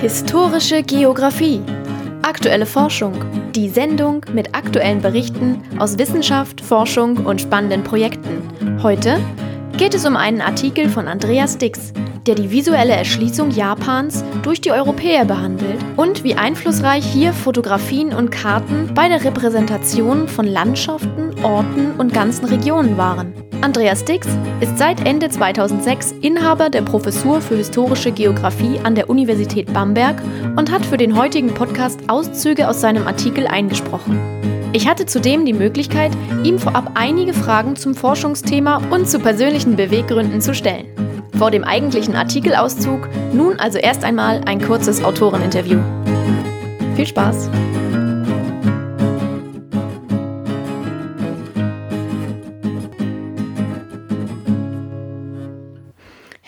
Historische 0.00 0.84
Geographie. 0.84 1.60
Aktuelle 2.22 2.66
Forschung. 2.66 3.14
Die 3.52 3.68
Sendung 3.68 4.24
mit 4.32 4.54
aktuellen 4.54 5.02
Berichten 5.02 5.60
aus 5.80 5.98
Wissenschaft, 5.98 6.60
Forschung 6.60 7.26
und 7.26 7.40
spannenden 7.40 7.82
Projekten. 7.82 8.80
Heute 8.80 9.18
geht 9.76 9.94
es 9.94 10.06
um 10.06 10.16
einen 10.16 10.40
Artikel 10.40 10.88
von 10.88 11.08
Andreas 11.08 11.58
Dix, 11.58 11.92
der 12.28 12.34
die 12.34 12.50
visuelle 12.50 12.92
Erschließung 12.92 13.50
Japans 13.50 14.22
durch 14.42 14.60
die 14.60 14.70
Europäer 14.70 15.24
behandelt 15.24 15.78
und 15.96 16.24
wie 16.24 16.34
einflussreich 16.34 17.02
hier 17.02 17.32
Fotografien 17.32 18.12
und 18.12 18.30
Karten 18.30 18.90
bei 18.94 19.08
der 19.08 19.24
Repräsentation 19.24 20.28
von 20.28 20.46
Landschaften, 20.46 21.42
Orten 21.42 21.92
und 21.96 22.12
ganzen 22.12 22.44
Regionen 22.44 22.98
waren. 22.98 23.32
Andreas 23.62 24.04
Dix 24.04 24.28
ist 24.60 24.76
seit 24.76 25.06
Ende 25.06 25.30
2006 25.30 26.16
Inhaber 26.20 26.68
der 26.68 26.82
Professur 26.82 27.40
für 27.40 27.56
historische 27.56 28.12
Geographie 28.12 28.78
an 28.82 28.94
der 28.94 29.08
Universität 29.08 29.72
Bamberg 29.72 30.22
und 30.56 30.70
hat 30.70 30.84
für 30.84 30.98
den 30.98 31.16
heutigen 31.16 31.54
Podcast 31.54 31.98
Auszüge 32.08 32.68
aus 32.68 32.82
seinem 32.82 33.06
Artikel 33.06 33.46
eingesprochen. 33.46 34.20
Ich 34.74 34.86
hatte 34.86 35.06
zudem 35.06 35.46
die 35.46 35.54
Möglichkeit, 35.54 36.12
ihm 36.44 36.58
vorab 36.58 36.90
einige 36.94 37.32
Fragen 37.32 37.74
zum 37.74 37.94
Forschungsthema 37.94 38.82
und 38.90 39.08
zu 39.08 39.18
persönlichen 39.18 39.76
Beweggründen 39.76 40.42
zu 40.42 40.54
stellen. 40.54 41.07
Vor 41.36 41.50
dem 41.50 41.64
eigentlichen 41.64 42.16
Artikelauszug 42.16 43.08
nun 43.32 43.58
also 43.58 43.78
erst 43.78 44.04
einmal 44.04 44.42
ein 44.46 44.60
kurzes 44.60 45.02
Autoreninterview. 45.02 45.80
Viel 46.96 47.06
Spaß! 47.06 47.48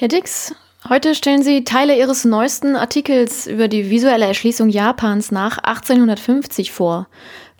Herr 0.00 0.08
Dix, 0.08 0.54
heute 0.88 1.14
stellen 1.14 1.42
Sie 1.42 1.62
Teile 1.62 1.94
Ihres 1.94 2.24
neuesten 2.24 2.74
Artikels 2.74 3.46
über 3.46 3.68
die 3.68 3.90
visuelle 3.90 4.24
Erschließung 4.24 4.70
Japans 4.70 5.30
nach 5.30 5.58
1850 5.58 6.72
vor. 6.72 7.06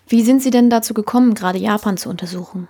Wie 0.07 0.23
sind 0.23 0.41
Sie 0.41 0.49
denn 0.49 0.71
dazu 0.71 0.95
gekommen, 0.95 1.35
gerade 1.35 1.59
Japan 1.59 1.97
zu 1.97 2.09
untersuchen? 2.09 2.67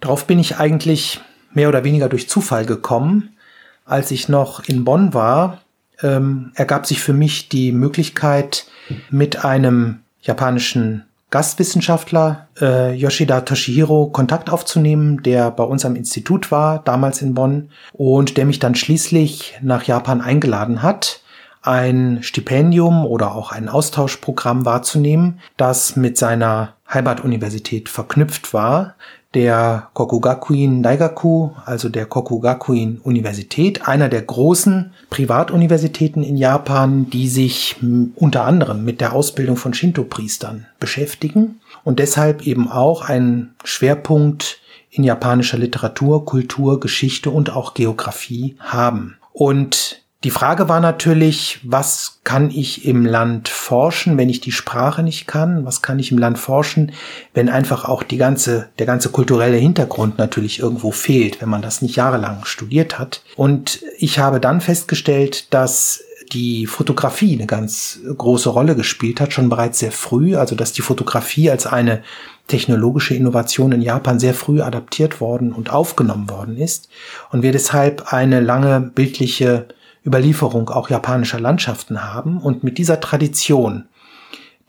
Darauf 0.00 0.26
bin 0.26 0.38
ich 0.38 0.58
eigentlich 0.58 1.20
mehr 1.54 1.68
oder 1.68 1.84
weniger 1.84 2.08
durch 2.08 2.28
Zufall 2.28 2.66
gekommen. 2.66 3.36
Als 3.84 4.10
ich 4.10 4.28
noch 4.28 4.64
in 4.68 4.84
Bonn 4.84 5.14
war, 5.14 5.62
ähm, 6.02 6.52
ergab 6.54 6.86
sich 6.86 7.00
für 7.00 7.12
mich 7.12 7.48
die 7.48 7.72
Möglichkeit, 7.72 8.66
mit 9.10 9.44
einem 9.44 10.00
japanischen 10.20 11.04
Gastwissenschaftler 11.30 12.48
äh, 12.60 12.94
Yoshida 12.94 13.40
Toshihiro 13.40 14.08
Kontakt 14.08 14.50
aufzunehmen, 14.50 15.22
der 15.22 15.50
bei 15.50 15.64
uns 15.64 15.84
am 15.84 15.96
Institut 15.96 16.50
war, 16.50 16.80
damals 16.84 17.22
in 17.22 17.34
Bonn, 17.34 17.70
und 17.92 18.36
der 18.36 18.44
mich 18.44 18.58
dann 18.58 18.74
schließlich 18.74 19.58
nach 19.62 19.84
Japan 19.84 20.20
eingeladen 20.20 20.82
hat, 20.82 21.22
ein 21.62 22.18
Stipendium 22.22 23.06
oder 23.06 23.34
auch 23.34 23.50
ein 23.50 23.68
Austauschprogramm 23.68 24.66
wahrzunehmen, 24.66 25.40
das 25.56 25.96
mit 25.96 26.18
seiner 26.18 26.74
Heimatuniversität 26.92 27.88
verknüpft 27.88 28.52
war, 28.52 28.96
der 29.34 29.88
Kokugakuin 29.94 30.82
Daigaku, 30.82 31.50
also 31.64 31.88
der 31.88 32.06
Kokugakuin 32.06 33.00
Universität, 33.02 33.88
einer 33.88 34.08
der 34.08 34.22
großen 34.22 34.92
Privatuniversitäten 35.10 36.22
in 36.22 36.36
Japan, 36.36 37.08
die 37.08 37.28
sich 37.28 37.76
unter 38.14 38.44
anderem 38.44 38.84
mit 38.84 39.00
der 39.00 39.14
Ausbildung 39.14 39.56
von 39.56 39.72
Shinto-Priestern 39.72 40.66
beschäftigen 40.78 41.60
und 41.84 41.98
deshalb 41.98 42.46
eben 42.46 42.70
auch 42.70 43.08
einen 43.08 43.54
Schwerpunkt 43.64 44.58
in 44.90 45.04
japanischer 45.04 45.56
Literatur, 45.56 46.26
Kultur, 46.26 46.78
Geschichte 46.78 47.30
und 47.30 47.50
auch 47.56 47.72
Geografie 47.72 48.56
haben. 48.60 49.16
Und 49.32 50.01
die 50.24 50.30
Frage 50.30 50.68
war 50.68 50.78
natürlich, 50.78 51.58
was 51.64 52.20
kann 52.22 52.50
ich 52.50 52.84
im 52.84 53.04
Land 53.04 53.48
forschen, 53.48 54.16
wenn 54.16 54.28
ich 54.28 54.40
die 54.40 54.52
Sprache 54.52 55.02
nicht 55.02 55.26
kann? 55.26 55.64
Was 55.64 55.82
kann 55.82 55.98
ich 55.98 56.12
im 56.12 56.18
Land 56.18 56.38
forschen, 56.38 56.92
wenn 57.34 57.48
einfach 57.48 57.86
auch 57.86 58.04
die 58.04 58.18
ganze, 58.18 58.68
der 58.78 58.86
ganze 58.86 59.08
kulturelle 59.08 59.56
Hintergrund 59.56 60.18
natürlich 60.18 60.60
irgendwo 60.60 60.92
fehlt, 60.92 61.40
wenn 61.42 61.48
man 61.48 61.62
das 61.62 61.82
nicht 61.82 61.96
jahrelang 61.96 62.44
studiert 62.44 63.00
hat? 63.00 63.22
Und 63.34 63.82
ich 63.98 64.20
habe 64.20 64.38
dann 64.38 64.60
festgestellt, 64.60 65.52
dass 65.52 66.04
die 66.32 66.66
Fotografie 66.66 67.34
eine 67.34 67.46
ganz 67.46 67.98
große 68.16 68.48
Rolle 68.48 68.76
gespielt 68.76 69.20
hat, 69.20 69.32
schon 69.32 69.48
bereits 69.48 69.80
sehr 69.80 69.92
früh, 69.92 70.36
also 70.36 70.54
dass 70.54 70.72
die 70.72 70.82
Fotografie 70.82 71.50
als 71.50 71.66
eine 71.66 72.02
technologische 72.46 73.14
Innovation 73.14 73.72
in 73.72 73.82
Japan 73.82 74.20
sehr 74.20 74.34
früh 74.34 74.62
adaptiert 74.62 75.20
worden 75.20 75.52
und 75.52 75.70
aufgenommen 75.70 76.30
worden 76.30 76.56
ist 76.56 76.88
und 77.30 77.42
wir 77.42 77.52
deshalb 77.52 78.12
eine 78.12 78.40
lange 78.40 78.80
bildliche 78.80 79.66
Überlieferung 80.04 80.70
auch 80.70 80.90
japanischer 80.90 81.40
Landschaften 81.40 82.02
haben 82.02 82.38
und 82.38 82.64
mit 82.64 82.78
dieser 82.78 83.00
Tradition 83.00 83.86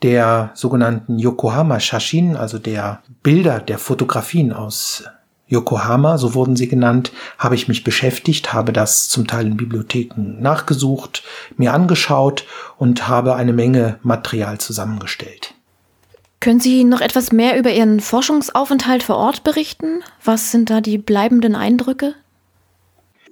der 0.02 0.50
sogenannten 0.54 1.18
Yokohama 1.18 1.80
Shashin, 1.80 2.36
also 2.36 2.58
der 2.58 3.02
Bilder, 3.22 3.60
der 3.60 3.78
Fotografien 3.78 4.52
aus 4.52 5.04
Yokohama, 5.46 6.18
so 6.18 6.34
wurden 6.34 6.56
sie 6.56 6.68
genannt, 6.68 7.12
habe 7.38 7.54
ich 7.54 7.68
mich 7.68 7.84
beschäftigt, 7.84 8.52
habe 8.52 8.72
das 8.72 9.08
zum 9.08 9.26
Teil 9.26 9.46
in 9.46 9.56
Bibliotheken 9.56 10.40
nachgesucht, 10.40 11.22
mir 11.56 11.72
angeschaut 11.72 12.44
und 12.76 13.08
habe 13.08 13.34
eine 13.34 13.52
Menge 13.52 13.98
Material 14.02 14.58
zusammengestellt. 14.58 15.54
Können 16.40 16.60
Sie 16.60 16.84
noch 16.84 17.00
etwas 17.00 17.32
mehr 17.32 17.58
über 17.58 17.70
Ihren 17.70 18.00
Forschungsaufenthalt 18.00 19.02
vor 19.02 19.16
Ort 19.16 19.44
berichten? 19.44 20.02
Was 20.22 20.50
sind 20.50 20.68
da 20.68 20.82
die 20.82 20.98
bleibenden 20.98 21.54
Eindrücke? 21.54 22.14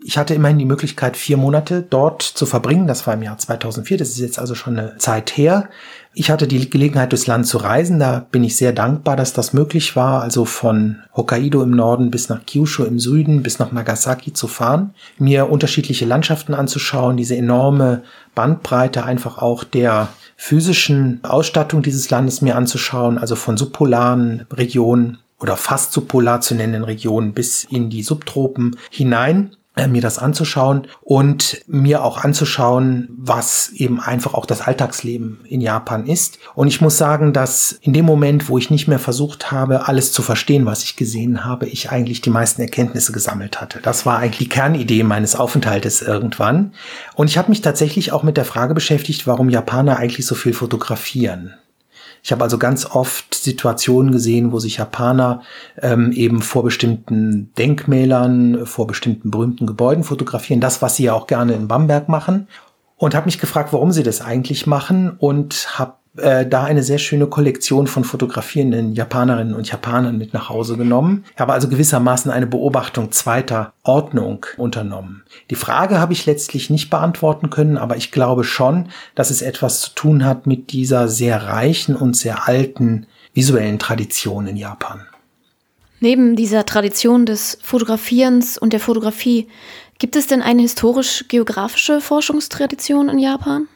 Ich 0.04 0.18
hatte 0.18 0.34
immerhin 0.34 0.58
die 0.58 0.64
Möglichkeit, 0.64 1.16
vier 1.16 1.36
Monate 1.36 1.82
dort 1.88 2.22
zu 2.22 2.46
verbringen. 2.46 2.86
Das 2.86 3.06
war 3.06 3.14
im 3.14 3.22
Jahr 3.22 3.38
2004. 3.38 3.98
Das 3.98 4.10
ist 4.10 4.18
jetzt 4.18 4.38
also 4.38 4.54
schon 4.54 4.78
eine 4.78 4.96
Zeit 4.98 5.36
her. 5.36 5.68
Ich 6.14 6.30
hatte 6.30 6.46
die 6.46 6.68
Gelegenheit, 6.68 7.12
durchs 7.12 7.26
Land 7.26 7.46
zu 7.46 7.58
reisen. 7.58 7.98
Da 7.98 8.26
bin 8.30 8.44
ich 8.44 8.56
sehr 8.56 8.72
dankbar, 8.72 9.16
dass 9.16 9.32
das 9.32 9.52
möglich 9.52 9.96
war. 9.96 10.22
Also 10.22 10.44
von 10.44 10.96
Hokkaido 11.16 11.62
im 11.62 11.70
Norden 11.70 12.10
bis 12.10 12.28
nach 12.28 12.44
Kyushu 12.44 12.84
im 12.84 12.98
Süden 12.98 13.42
bis 13.42 13.58
nach 13.58 13.72
Nagasaki 13.72 14.32
zu 14.32 14.48
fahren, 14.48 14.94
mir 15.18 15.50
unterschiedliche 15.50 16.04
Landschaften 16.04 16.54
anzuschauen, 16.54 17.16
diese 17.16 17.36
enorme 17.36 18.02
Bandbreite 18.34 19.04
einfach 19.04 19.38
auch 19.38 19.64
der 19.64 20.08
physischen 20.36 21.20
Ausstattung 21.22 21.82
dieses 21.82 22.10
Landes 22.10 22.42
mir 22.42 22.56
anzuschauen, 22.56 23.19
also 23.19 23.36
von 23.36 23.56
subpolaren 23.56 24.46
Regionen 24.52 25.19
oder 25.38 25.56
fast 25.56 25.92
subpolar 25.92 26.40
zu 26.40 26.54
nennenden 26.54 26.84
Regionen 26.84 27.32
bis 27.32 27.64
in 27.64 27.90
die 27.90 28.02
Subtropen 28.02 28.76
hinein 28.90 29.56
mir 29.88 30.02
das 30.02 30.18
anzuschauen 30.18 30.86
und 31.00 31.62
mir 31.66 32.04
auch 32.04 32.18
anzuschauen, 32.18 33.08
was 33.16 33.70
eben 33.70 34.00
einfach 34.00 34.34
auch 34.34 34.44
das 34.44 34.60
Alltagsleben 34.60 35.40
in 35.48 35.62
Japan 35.62 36.06
ist. 36.06 36.38
Und 36.54 36.68
ich 36.68 36.80
muss 36.80 36.98
sagen, 36.98 37.32
dass 37.32 37.72
in 37.80 37.94
dem 37.94 38.04
Moment, 38.04 38.48
wo 38.48 38.58
ich 38.58 38.70
nicht 38.70 38.86
mehr 38.86 38.98
versucht 38.98 39.50
habe, 39.50 39.88
alles 39.88 40.12
zu 40.12 40.20
verstehen, 40.20 40.66
was 40.66 40.84
ich 40.84 40.96
gesehen 40.96 41.44
habe, 41.44 41.66
ich 41.66 41.90
eigentlich 41.90 42.20
die 42.20 42.30
meisten 42.30 42.60
Erkenntnisse 42.60 43.12
gesammelt 43.12 43.60
hatte. 43.60 43.80
Das 43.82 44.04
war 44.04 44.18
eigentlich 44.18 44.38
die 44.38 44.48
Kernidee 44.48 45.02
meines 45.04 45.36
Aufenthaltes 45.36 46.02
irgendwann. 46.02 46.72
Und 47.14 47.28
ich 47.28 47.38
habe 47.38 47.48
mich 47.48 47.62
tatsächlich 47.62 48.12
auch 48.12 48.22
mit 48.22 48.36
der 48.36 48.44
Frage 48.44 48.74
beschäftigt, 48.74 49.26
warum 49.26 49.48
Japaner 49.48 49.96
eigentlich 49.96 50.26
so 50.26 50.34
viel 50.34 50.52
fotografieren. 50.52 51.54
Ich 52.22 52.30
habe 52.30 52.44
also 52.44 52.56
ganz 52.56 52.86
oft 52.86 53.34
Situationen 53.34 54.12
gesehen, 54.12 54.52
wo 54.52 54.60
sich 54.60 54.76
Japaner 54.76 55.42
ähm, 55.80 56.12
eben 56.12 56.40
vor 56.40 56.62
bestimmten 56.62 57.52
Denkmälern, 57.58 58.64
vor 58.64 58.86
bestimmten 58.86 59.30
berühmten 59.30 59.66
Gebäuden 59.66 60.04
fotografieren. 60.04 60.60
Das, 60.60 60.82
was 60.82 60.96
sie 60.96 61.04
ja 61.04 61.14
auch 61.14 61.26
gerne 61.26 61.54
in 61.54 61.66
Bamberg 61.66 62.08
machen. 62.08 62.46
Und 62.96 63.16
habe 63.16 63.26
mich 63.26 63.40
gefragt, 63.40 63.72
warum 63.72 63.90
sie 63.90 64.04
das 64.04 64.20
eigentlich 64.20 64.68
machen 64.68 65.16
und 65.18 65.76
habe 65.76 65.94
äh, 66.16 66.46
da 66.46 66.64
eine 66.64 66.82
sehr 66.82 66.98
schöne 66.98 67.26
Kollektion 67.26 67.86
von 67.86 68.04
fotografierenden 68.04 68.92
Japanerinnen 68.92 69.54
und 69.54 69.70
Japanern 69.70 70.18
mit 70.18 70.34
nach 70.34 70.50
Hause 70.50 70.76
genommen. 70.76 71.24
Ich 71.34 71.40
habe 71.40 71.54
also 71.54 71.68
gewissermaßen 71.68 72.30
eine 72.30 72.46
Beobachtung 72.46 73.12
zweiter 73.12 73.72
Ordnung 73.82 74.44
unternommen. 74.58 75.22
Die 75.48 75.54
Frage 75.54 75.98
habe 75.98 76.12
ich 76.12 76.26
letztlich 76.26 76.69
nicht 76.69 76.90
beantworten 76.90 77.48
können, 77.48 77.78
aber 77.78 77.96
ich 77.96 78.12
glaube 78.12 78.44
schon, 78.44 78.88
dass 79.14 79.31
es 79.31 79.40
etwas 79.40 79.81
zu 79.81 79.94
tun 79.94 80.25
hat 80.25 80.46
mit 80.46 80.72
dieser 80.72 81.08
sehr 81.08 81.44
reichen 81.44 81.96
und 81.96 82.14
sehr 82.16 82.46
alten 82.46 83.06
visuellen 83.32 83.78
Tradition 83.78 84.46
in 84.46 84.56
Japan. 84.58 85.06
Neben 86.00 86.37
dieser 86.37 86.66
Tradition 86.66 87.25
des 87.25 87.58
Fotografierens 87.62 88.58
und 88.58 88.72
der 88.72 88.81
Fotografie, 88.81 89.48
gibt 89.98 90.16
es 90.16 90.26
denn 90.26 90.42
eine 90.42 90.62
historisch-geografische 90.62 92.00
Forschungstradition 92.00 93.08
in 93.08 93.19
Japan? 93.19 93.69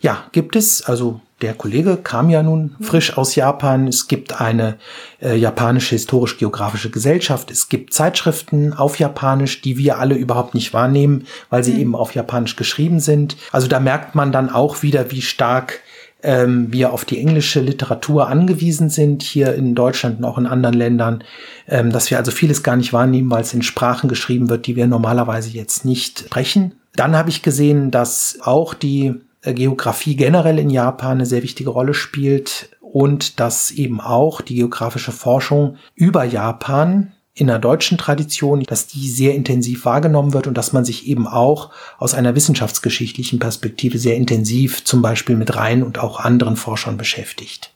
Ja, 0.00 0.24
gibt 0.32 0.56
es. 0.56 0.82
Also 0.82 1.20
der 1.42 1.54
Kollege 1.54 1.96
kam 1.96 2.30
ja 2.30 2.42
nun 2.42 2.76
frisch 2.80 3.18
aus 3.18 3.34
Japan. 3.34 3.88
Es 3.88 4.08
gibt 4.08 4.40
eine 4.40 4.76
äh, 5.20 5.36
japanische 5.36 5.96
historisch-geografische 5.96 6.90
Gesellschaft. 6.90 7.50
Es 7.50 7.68
gibt 7.68 7.92
Zeitschriften 7.92 8.72
auf 8.72 8.98
Japanisch, 8.98 9.60
die 9.60 9.76
wir 9.76 9.98
alle 9.98 10.14
überhaupt 10.14 10.54
nicht 10.54 10.72
wahrnehmen, 10.72 11.26
weil 11.50 11.64
sie 11.64 11.74
mhm. 11.74 11.80
eben 11.80 11.96
auf 11.96 12.14
Japanisch 12.14 12.56
geschrieben 12.56 13.00
sind. 13.00 13.36
Also 13.50 13.66
da 13.66 13.80
merkt 13.80 14.14
man 14.14 14.32
dann 14.32 14.48
auch 14.48 14.82
wieder, 14.82 15.10
wie 15.10 15.22
stark 15.22 15.80
ähm, 16.22 16.72
wir 16.72 16.92
auf 16.92 17.04
die 17.04 17.18
englische 17.18 17.60
Literatur 17.60 18.28
angewiesen 18.28 18.88
sind, 18.88 19.22
hier 19.22 19.54
in 19.54 19.74
Deutschland 19.74 20.18
und 20.18 20.24
auch 20.24 20.38
in 20.38 20.46
anderen 20.46 20.74
Ländern, 20.74 21.24
ähm, 21.68 21.90
dass 21.90 22.10
wir 22.10 22.18
also 22.18 22.30
vieles 22.30 22.62
gar 22.62 22.76
nicht 22.76 22.92
wahrnehmen, 22.92 23.30
weil 23.30 23.42
es 23.42 23.54
in 23.54 23.62
Sprachen 23.62 24.08
geschrieben 24.08 24.48
wird, 24.48 24.66
die 24.66 24.76
wir 24.76 24.86
normalerweise 24.86 25.50
jetzt 25.50 25.84
nicht 25.84 26.20
sprechen 26.20 26.74
Dann 26.96 27.16
habe 27.16 27.28
ich 27.28 27.42
gesehen, 27.42 27.90
dass 27.90 28.38
auch 28.40 28.72
die 28.72 29.14
Geografie 29.52 30.16
generell 30.16 30.58
in 30.58 30.70
Japan 30.70 31.18
eine 31.18 31.26
sehr 31.26 31.42
wichtige 31.42 31.70
Rolle 31.70 31.94
spielt 31.94 32.70
und 32.80 33.40
dass 33.40 33.70
eben 33.70 34.00
auch 34.00 34.40
die 34.40 34.54
geografische 34.54 35.12
Forschung 35.12 35.76
über 35.94 36.24
Japan 36.24 37.12
in 37.34 37.48
der 37.48 37.58
deutschen 37.58 37.98
Tradition, 37.98 38.62
dass 38.62 38.86
die 38.86 39.08
sehr 39.10 39.34
intensiv 39.34 39.84
wahrgenommen 39.84 40.32
wird 40.32 40.46
und 40.46 40.56
dass 40.56 40.72
man 40.72 40.84
sich 40.84 41.08
eben 41.08 41.26
auch 41.26 41.70
aus 41.98 42.14
einer 42.14 42.36
wissenschaftsgeschichtlichen 42.36 43.40
Perspektive 43.40 43.98
sehr 43.98 44.16
intensiv 44.16 44.84
zum 44.84 45.02
Beispiel 45.02 45.34
mit 45.34 45.56
Rhein 45.56 45.82
und 45.82 45.98
auch 45.98 46.20
anderen 46.20 46.56
Forschern 46.56 46.96
beschäftigt. 46.96 47.72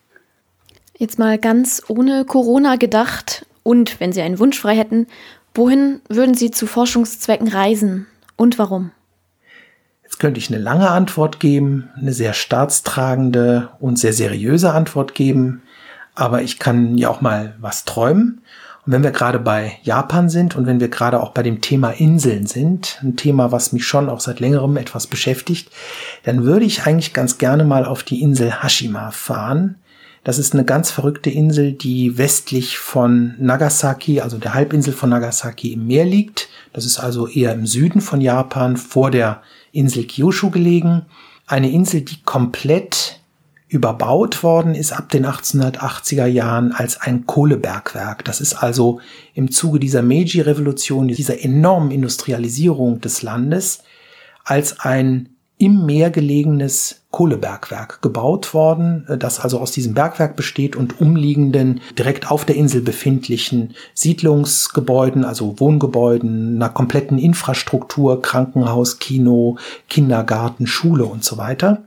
Jetzt 0.97 1.19
mal 1.19 1.39
ganz 1.39 1.83
ohne 1.89 2.25
Corona 2.25 2.77
gedacht 2.77 3.47
und 3.65 3.99
wenn 3.99 4.13
Sie 4.13 4.23
einen 4.23 4.39
Wunsch 4.39 4.61
frei 4.61 4.77
hätten, 4.77 5.09
wohin 5.55 6.01
würden 6.09 6.35
Sie 6.35 6.53
zu 6.53 6.67
Forschungszwecken 6.67 7.49
reisen 7.49 8.07
und 8.37 8.59
warum? 8.59 8.93
Jetzt 10.19 10.23
könnte 10.23 10.41
ich 10.41 10.51
eine 10.53 10.61
lange 10.61 10.91
Antwort 10.91 11.39
geben, 11.39 11.91
eine 11.97 12.13
sehr 12.13 12.33
staatstragende 12.33 13.69
und 13.79 14.01
sehr 14.01 14.13
seriöse 14.13 14.73
Antwort 14.73 15.15
geben, 15.15 15.63
aber 16.17 16.43
ich 16.43 16.59
kann 16.59 16.99
ja 16.99 17.09
auch 17.09 17.21
mal 17.21 17.55
was 17.61 17.85
träumen. 17.85 18.41
Und 18.85 18.93
wenn 18.93 19.05
wir 19.05 19.13
gerade 19.13 19.39
bei 19.39 19.79
Japan 19.85 20.29
sind 20.29 20.57
und 20.57 20.67
wenn 20.67 20.81
wir 20.81 20.89
gerade 20.89 21.23
auch 21.23 21.31
bei 21.31 21.45
dem 21.45 21.61
Thema 21.61 21.91
Inseln 21.91 22.47
sind, 22.47 22.99
ein 23.01 23.15
Thema, 23.15 23.53
was 23.53 23.73
mich 23.73 23.87
schon 23.87 24.09
auch 24.09 24.19
seit 24.19 24.41
längerem 24.41 24.77
etwas 24.77 25.07
beschäftigt, 25.07 25.71
dann 26.25 26.43
würde 26.43 26.65
ich 26.65 26.85
eigentlich 26.85 27.15
ganz 27.15 27.39
gerne 27.39 27.63
mal 27.63 27.85
auf 27.85 28.03
die 28.03 28.21
Insel 28.21 28.61
Hashima 28.61 29.13
fahren. 29.13 29.77
Das 30.25 30.41
ist 30.41 30.53
eine 30.53 30.65
ganz 30.65 30.91
verrückte 30.91 31.31
Insel, 31.31 31.75
die 31.75 32.19
westlich 32.19 32.79
von 32.79 33.37
Nagasaki, 33.39 34.21
also 34.21 34.37
der 34.39 34.55
Halbinsel 34.55 34.95
von 34.95 35.11
Nagasaki 35.11 35.75
im 35.75 35.87
Meer 35.87 36.07
liegt. 36.07 36.49
Das 36.73 36.85
ist 36.85 36.99
also 36.99 37.29
eher 37.29 37.53
im 37.53 37.69
Süden 37.69 38.01
von 38.01 38.21
Japan, 38.21 38.77
vor 38.77 39.13
der 39.13 39.43
Insel 39.79 40.05
Kyushu 40.05 40.51
gelegen. 40.51 41.07
Eine 41.47 41.71
Insel, 41.71 42.03
die 42.03 42.23
komplett 42.25 43.21
überbaut 43.69 44.43
worden 44.43 44.75
ist 44.75 44.93
ab 44.93 45.11
den 45.11 45.27
1880er 45.27 46.27
Jahren 46.27 46.73
als 46.73 47.01
ein 47.01 47.27
Kohlebergwerk. 47.27 48.25
Das 48.25 48.41
ist 48.41 48.55
also 48.55 49.01
im 49.35 49.51
Zuge 49.51 49.79
dieser 49.79 50.03
Meiji-Revolution, 50.03 51.09
dieser 51.09 51.45
enormen 51.45 51.91
Industrialisierung 51.91 53.01
des 53.01 53.23
Landes, 53.23 53.83
als 54.45 54.81
ein 54.81 55.29
im 55.59 55.85
Meer 55.87 56.11
gelegenes 56.11 57.03
Kohlebergwerk 57.11 58.01
gebaut 58.01 58.55
worden, 58.55 59.07
das 59.19 59.41
also 59.41 59.59
aus 59.59 59.73
diesem 59.73 59.93
Bergwerk 59.93 60.37
besteht 60.37 60.77
und 60.77 61.01
umliegenden, 61.01 61.81
direkt 61.99 62.31
auf 62.31 62.45
der 62.45 62.55
Insel 62.55 62.81
befindlichen 62.81 63.75
Siedlungsgebäuden, 63.93 65.25
also 65.25 65.59
Wohngebäuden, 65.59 66.57
einer 66.57 66.69
kompletten 66.69 67.19
Infrastruktur, 67.19 68.23
Krankenhaus, 68.23 69.01
Kino, 69.01 69.59
Kindergarten, 69.89 70.69
Schule 70.69 71.07
und 71.07 71.25
so 71.25 71.39
weiter. 71.39 71.83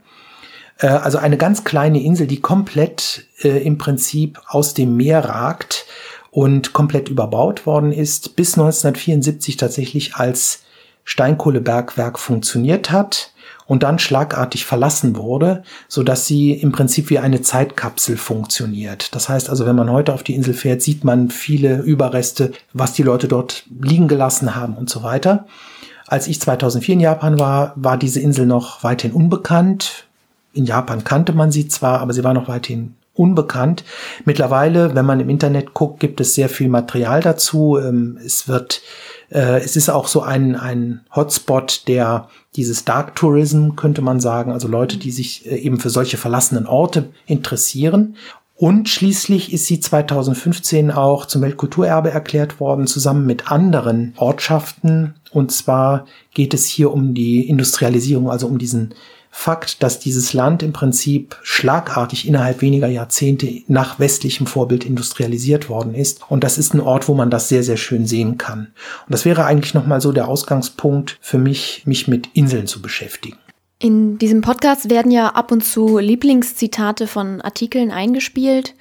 Äh, 0.78 0.88
also 0.88 1.16
eine 1.16 1.38
ganz 1.38 1.64
kleine 1.64 2.02
Insel, 2.02 2.26
die 2.26 2.40
komplett 2.40 3.26
äh, 3.42 3.64
im 3.64 3.78
Prinzip 3.78 4.38
aus 4.48 4.74
dem 4.74 4.96
Meer 4.96 5.24
ragt 5.24 5.86
und 6.30 6.74
komplett 6.74 7.08
überbaut 7.08 7.64
worden 7.64 7.92
ist, 7.92 8.36
bis 8.36 8.54
1974 8.58 9.56
tatsächlich 9.56 10.16
als 10.16 10.62
Steinkohlebergwerk 11.04 12.18
funktioniert 12.18 12.90
hat 12.90 13.32
und 13.66 13.82
dann 13.82 13.98
schlagartig 13.98 14.64
verlassen 14.64 15.16
wurde, 15.16 15.62
so 15.88 16.02
dass 16.02 16.26
sie 16.26 16.52
im 16.52 16.72
Prinzip 16.72 17.10
wie 17.10 17.18
eine 17.18 17.42
Zeitkapsel 17.42 18.16
funktioniert. 18.16 19.14
Das 19.14 19.28
heißt 19.28 19.48
also, 19.50 19.66
wenn 19.66 19.76
man 19.76 19.90
heute 19.90 20.12
auf 20.12 20.22
die 20.22 20.34
Insel 20.34 20.54
fährt, 20.54 20.82
sieht 20.82 21.04
man 21.04 21.30
viele 21.30 21.80
Überreste, 21.80 22.52
was 22.72 22.92
die 22.92 23.02
Leute 23.02 23.28
dort 23.28 23.64
liegen 23.80 24.08
gelassen 24.08 24.54
haben 24.54 24.74
und 24.74 24.90
so 24.90 25.02
weiter. 25.02 25.46
Als 26.06 26.26
ich 26.26 26.40
2004 26.40 26.94
in 26.94 27.00
Japan 27.00 27.38
war, 27.38 27.72
war 27.76 27.96
diese 27.96 28.20
Insel 28.20 28.46
noch 28.46 28.84
weiterhin 28.84 29.16
unbekannt. 29.16 30.06
In 30.52 30.66
Japan 30.66 31.04
kannte 31.04 31.32
man 31.32 31.50
sie 31.50 31.68
zwar, 31.68 32.00
aber 32.00 32.12
sie 32.12 32.24
war 32.24 32.34
noch 32.34 32.48
weithin 32.48 32.94
unbekannt. 33.14 33.84
Mittlerweile, 34.24 34.94
wenn 34.94 35.06
man 35.06 35.20
im 35.20 35.28
Internet 35.28 35.74
guckt, 35.74 36.00
gibt 36.00 36.20
es 36.20 36.34
sehr 36.34 36.48
viel 36.48 36.68
Material 36.68 37.20
dazu. 37.20 37.78
Ähm, 37.78 38.18
es 38.24 38.48
wird, 38.48 38.82
äh, 39.32 39.60
es 39.60 39.76
ist 39.76 39.88
auch 39.88 40.08
so 40.08 40.22
ein, 40.22 40.56
ein 40.56 41.00
Hotspot 41.14 41.88
der 41.88 42.28
dieses 42.54 42.84
Dark 42.84 43.16
Tourism, 43.16 43.70
könnte 43.76 44.02
man 44.02 44.20
sagen, 44.20 44.52
also 44.52 44.68
Leute, 44.68 44.98
die 44.98 45.10
sich 45.10 45.46
äh, 45.50 45.56
eben 45.56 45.80
für 45.80 45.90
solche 45.90 46.18
verlassenen 46.18 46.66
Orte 46.66 47.10
interessieren. 47.26 48.16
Und 48.54 48.88
schließlich 48.88 49.52
ist 49.52 49.66
sie 49.66 49.80
2015 49.80 50.90
auch 50.90 51.26
zum 51.26 51.42
Weltkulturerbe 51.42 52.10
erklärt 52.10 52.60
worden, 52.60 52.86
zusammen 52.86 53.26
mit 53.26 53.50
anderen 53.50 54.12
Ortschaften. 54.16 55.14
Und 55.32 55.50
zwar 55.50 56.06
geht 56.34 56.54
es 56.54 56.66
hier 56.66 56.92
um 56.92 57.14
die 57.14 57.48
Industrialisierung, 57.48 58.30
also 58.30 58.46
um 58.46 58.58
diesen 58.58 58.94
Fakt, 59.34 59.82
dass 59.82 59.98
dieses 59.98 60.34
Land 60.34 60.62
im 60.62 60.74
Prinzip 60.74 61.38
schlagartig 61.42 62.28
innerhalb 62.28 62.60
weniger 62.60 62.86
Jahrzehnte 62.86 63.62
nach 63.66 63.98
westlichem 63.98 64.46
Vorbild 64.46 64.84
industrialisiert 64.84 65.70
worden 65.70 65.94
ist. 65.94 66.20
Und 66.28 66.44
das 66.44 66.58
ist 66.58 66.74
ein 66.74 66.80
Ort, 66.80 67.08
wo 67.08 67.14
man 67.14 67.30
das 67.30 67.48
sehr, 67.48 67.62
sehr 67.62 67.78
schön 67.78 68.06
sehen 68.06 68.36
kann. 68.36 68.68
Und 69.06 69.08
das 69.08 69.24
wäre 69.24 69.46
eigentlich 69.46 69.72
nochmal 69.72 70.02
so 70.02 70.12
der 70.12 70.28
Ausgangspunkt 70.28 71.16
für 71.22 71.38
mich, 71.38 71.82
mich 71.86 72.06
mit 72.08 72.28
Inseln 72.34 72.66
zu 72.66 72.82
beschäftigen. 72.82 73.38
In 73.78 74.18
diesem 74.18 74.42
Podcast 74.42 74.90
werden 74.90 75.10
ja 75.10 75.30
ab 75.30 75.50
und 75.50 75.64
zu 75.64 75.96
Lieblingszitate 75.98 77.06
von 77.06 77.40
Artikeln 77.40 77.90
eingespielt. 77.90 78.74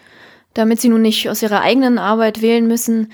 Damit 0.54 0.82
Sie 0.82 0.90
nun 0.90 1.02
nicht 1.02 1.30
aus 1.30 1.42
Ihrer 1.42 1.62
eigenen 1.62 1.98
Arbeit 1.98 2.42
wählen 2.42 2.68
müssen, 2.68 3.14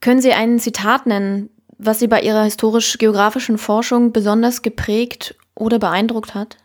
können 0.00 0.20
Sie 0.20 0.32
ein 0.32 0.58
Zitat 0.58 1.06
nennen, 1.06 1.50
was 1.78 2.00
Sie 2.00 2.08
bei 2.08 2.20
Ihrer 2.20 2.42
historisch-geografischen 2.42 3.58
Forschung 3.58 4.12
besonders 4.12 4.62
geprägt 4.62 5.36
oder 5.58 5.78
beeindruckt 5.78 6.34
hat? 6.34 6.56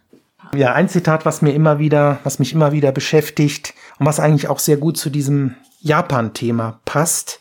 Ja, 0.56 0.74
ein 0.74 0.90
Zitat, 0.90 1.26
was 1.26 1.42
mir 1.42 1.54
immer 1.54 1.80
wieder, 1.80 2.20
was 2.24 2.40
mich 2.40 2.54
immer 2.54 2.72
wieder 2.72 2.92
beschäftigt 2.92 3.74
und 3.98 4.06
was 4.06 4.20
eigentlich 4.20 4.50
auch 4.50 4.60
sehr 4.60 4.78
gut 4.78 4.98
zu 4.98 5.10
diesem 5.10 5.56
Japan-Thema 5.82 6.80
passt, 6.86 7.40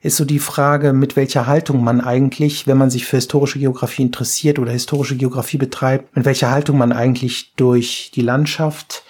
ist 0.00 0.16
so 0.16 0.24
die 0.24 0.38
Frage, 0.38 0.92
mit 0.92 1.16
welcher 1.16 1.46
Haltung 1.46 1.82
man 1.82 2.00
eigentlich, 2.00 2.66
wenn 2.66 2.76
man 2.76 2.90
sich 2.90 3.06
für 3.06 3.16
historische 3.16 3.58
Geografie 3.58 4.02
interessiert 4.02 4.58
oder 4.58 4.72
historische 4.72 5.16
Geografie 5.16 5.56
betreibt, 5.56 6.14
mit 6.14 6.26
welcher 6.26 6.50
Haltung 6.50 6.76
man 6.76 6.92
eigentlich 6.92 7.54
durch 7.56 8.10
die 8.14 8.20
Landschaft 8.20 9.03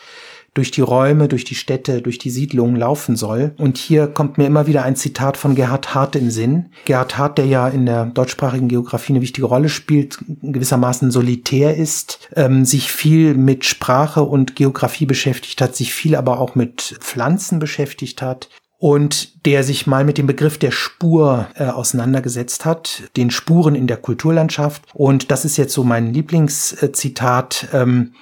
durch 0.55 0.71
die 0.71 0.81
Räume, 0.81 1.29
durch 1.29 1.45
die 1.45 1.57
Städte, 1.57 2.01
durch 2.01 2.19
die 2.19 2.31
Siedlungen 2.31 2.77
laufen 2.77 3.17
soll. 3.17 3.55
Und 3.59 3.77
hier 3.77 4.07
kommt 4.07 4.39
mir 4.39 4.47
immer 4.47 4.67
wieder 4.67 4.85
ein 4.85 4.97
Zitat 4.97 5.37
von 5.37 5.55
Gerhard 5.55 5.95
Hart 5.95 6.17
in 6.17 6.31
Sinn. 6.31 6.71
Gerhard 6.85 7.19
Hart, 7.19 7.39
der 7.39 7.47
ja 7.47 7.69
in 7.69 7.87
der 7.87 8.07
deutschsprachigen 8.07 8.69
Geografie 8.69 9.15
eine 9.15 9.23
wichtige 9.23 9.47
Rolle 9.47 9.69
spielt, 9.69 10.19
gewissermaßen 10.43 11.11
solitär 11.11 11.77
ist, 11.77 12.29
ähm, 12.37 12.65
sich 12.65 12.91
viel 12.91 13.35
mit 13.35 13.65
Sprache 13.65 14.23
und 14.23 14.57
Geografie 14.57 15.07
beschäftigt 15.07 15.61
hat, 15.61 15.75
sich 15.75 15.93
viel 15.93 16.15
aber 16.15 16.41
auch 16.41 16.55
mit 16.55 16.97
Pflanzen 17.01 17.59
beschäftigt 17.59 18.23
hat, 18.23 18.49
und 18.79 19.47
der 19.47 19.65
sich 19.65 19.87
mal 19.87 20.05
mit 20.05 20.19
dem 20.19 20.27
Begriff 20.27 20.59
der 20.59 20.71
Spur 20.71 21.49
äh, 21.55 21.65
auseinandergesetzt 21.65 22.67
hat, 22.67 23.05
den 23.17 23.31
Spuren 23.31 23.75
in 23.75 23.87
der 23.87 23.97
Kulturlandschaft. 23.97 24.83
Und 24.93 25.31
das 25.31 25.47
ist 25.47 25.57
jetzt 25.57 25.73
so 25.73 25.85
mein 25.85 26.13
Lieblingszitat. 26.13 27.69
Ähm, 27.73 28.13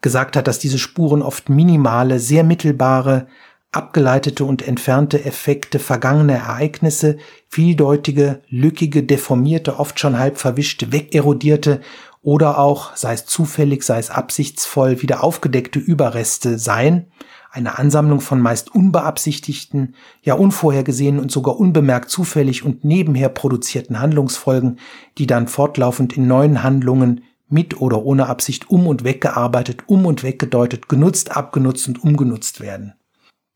gesagt 0.00 0.36
hat, 0.36 0.48
dass 0.48 0.58
diese 0.58 0.78
Spuren 0.78 1.22
oft 1.22 1.48
minimale, 1.48 2.18
sehr 2.18 2.44
mittelbare, 2.44 3.26
abgeleitete 3.72 4.44
und 4.44 4.66
entfernte 4.66 5.24
Effekte 5.24 5.78
vergangener 5.78 6.34
Ereignisse, 6.34 7.18
vieldeutige, 7.48 8.42
lückige, 8.48 9.02
deformierte, 9.02 9.78
oft 9.78 10.00
schon 10.00 10.18
halb 10.18 10.38
verwischte, 10.38 10.92
wegerodierte 10.92 11.80
oder 12.22 12.58
auch, 12.58 12.96
sei 12.96 13.14
es 13.14 13.26
zufällig, 13.26 13.82
sei 13.82 13.98
es 13.98 14.10
absichtsvoll, 14.10 15.02
wieder 15.02 15.22
aufgedeckte 15.22 15.78
Überreste 15.78 16.58
seien, 16.58 17.06
eine 17.52 17.78
Ansammlung 17.78 18.20
von 18.20 18.40
meist 18.40 18.74
unbeabsichtigten, 18.74 19.94
ja 20.22 20.34
unvorhergesehenen 20.34 21.20
und 21.20 21.32
sogar 21.32 21.58
unbemerkt 21.58 22.10
zufällig 22.10 22.64
und 22.64 22.84
nebenher 22.84 23.28
produzierten 23.28 24.00
Handlungsfolgen, 24.00 24.78
die 25.18 25.26
dann 25.26 25.48
fortlaufend 25.48 26.16
in 26.16 26.28
neuen 26.28 26.62
Handlungen 26.62 27.22
mit 27.50 27.80
oder 27.80 28.04
ohne 28.04 28.28
Absicht 28.28 28.70
um 28.70 28.86
und 28.86 29.04
weggearbeitet, 29.04 29.82
um 29.86 30.06
und 30.06 30.22
weggedeutet, 30.22 30.88
genutzt, 30.88 31.36
abgenutzt 31.36 31.88
und 31.88 32.02
umgenutzt 32.02 32.60
werden. 32.60 32.94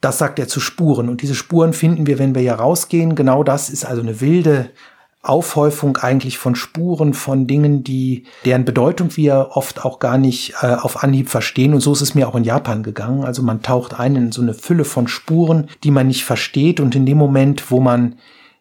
Das 0.01 0.19
sagt 0.19 0.39
er 0.39 0.49
zu 0.49 0.61
Spuren. 0.61 1.09
Und 1.09 1.23
diese 1.23 1.35
Spuren 1.35 1.73
finden 1.73 2.07
wir, 2.07 2.19
wenn 2.19 2.35
wir 2.35 2.43
hier 2.43 2.55
rausgehen. 2.55 3.15
Genau 3.15 3.43
das 3.43 3.71
ist 3.71 3.87
also 3.87 4.03
eine 4.03 4.21
wilde 4.21 4.71
Aufhäufung 5.23 5.97
eigentlich 5.97 6.37
von 6.37 6.55
Spuren, 6.55 7.15
von 7.15 7.47
Dingen, 7.47 7.83
die, 7.83 8.25
deren 8.45 8.67
Bedeutung 8.67 9.17
wir 9.17 9.53
oft 9.53 9.83
auch 9.83 9.99
gar 9.99 10.19
nicht 10.19 10.57
äh, 10.61 10.75
auf 10.75 11.03
Anhieb 11.03 11.31
verstehen. 11.31 11.73
Und 11.73 11.81
so 11.81 11.95
ist 11.95 12.03
es 12.03 12.15
mir 12.15 12.29
auch 12.29 12.35
in 12.35 12.45
Japan 12.45 12.83
gegangen. 12.83 13.25
Also 13.25 13.43
man 13.43 13.63
taucht 13.63 13.99
ein 13.99 14.17
in 14.17 14.33
so 14.33 14.43
eine 14.43 14.53
Fülle 14.53 14.85
von 14.85 15.09
Spuren, 15.09 15.69
die 15.83 15.91
man 15.91 16.09
nicht 16.09 16.25
versteht. 16.27 16.81
Und 16.81 16.95
in 16.95 17.07
dem 17.07 17.17
Moment, 17.17 17.71
wo 17.71 17.81
man 17.81 18.17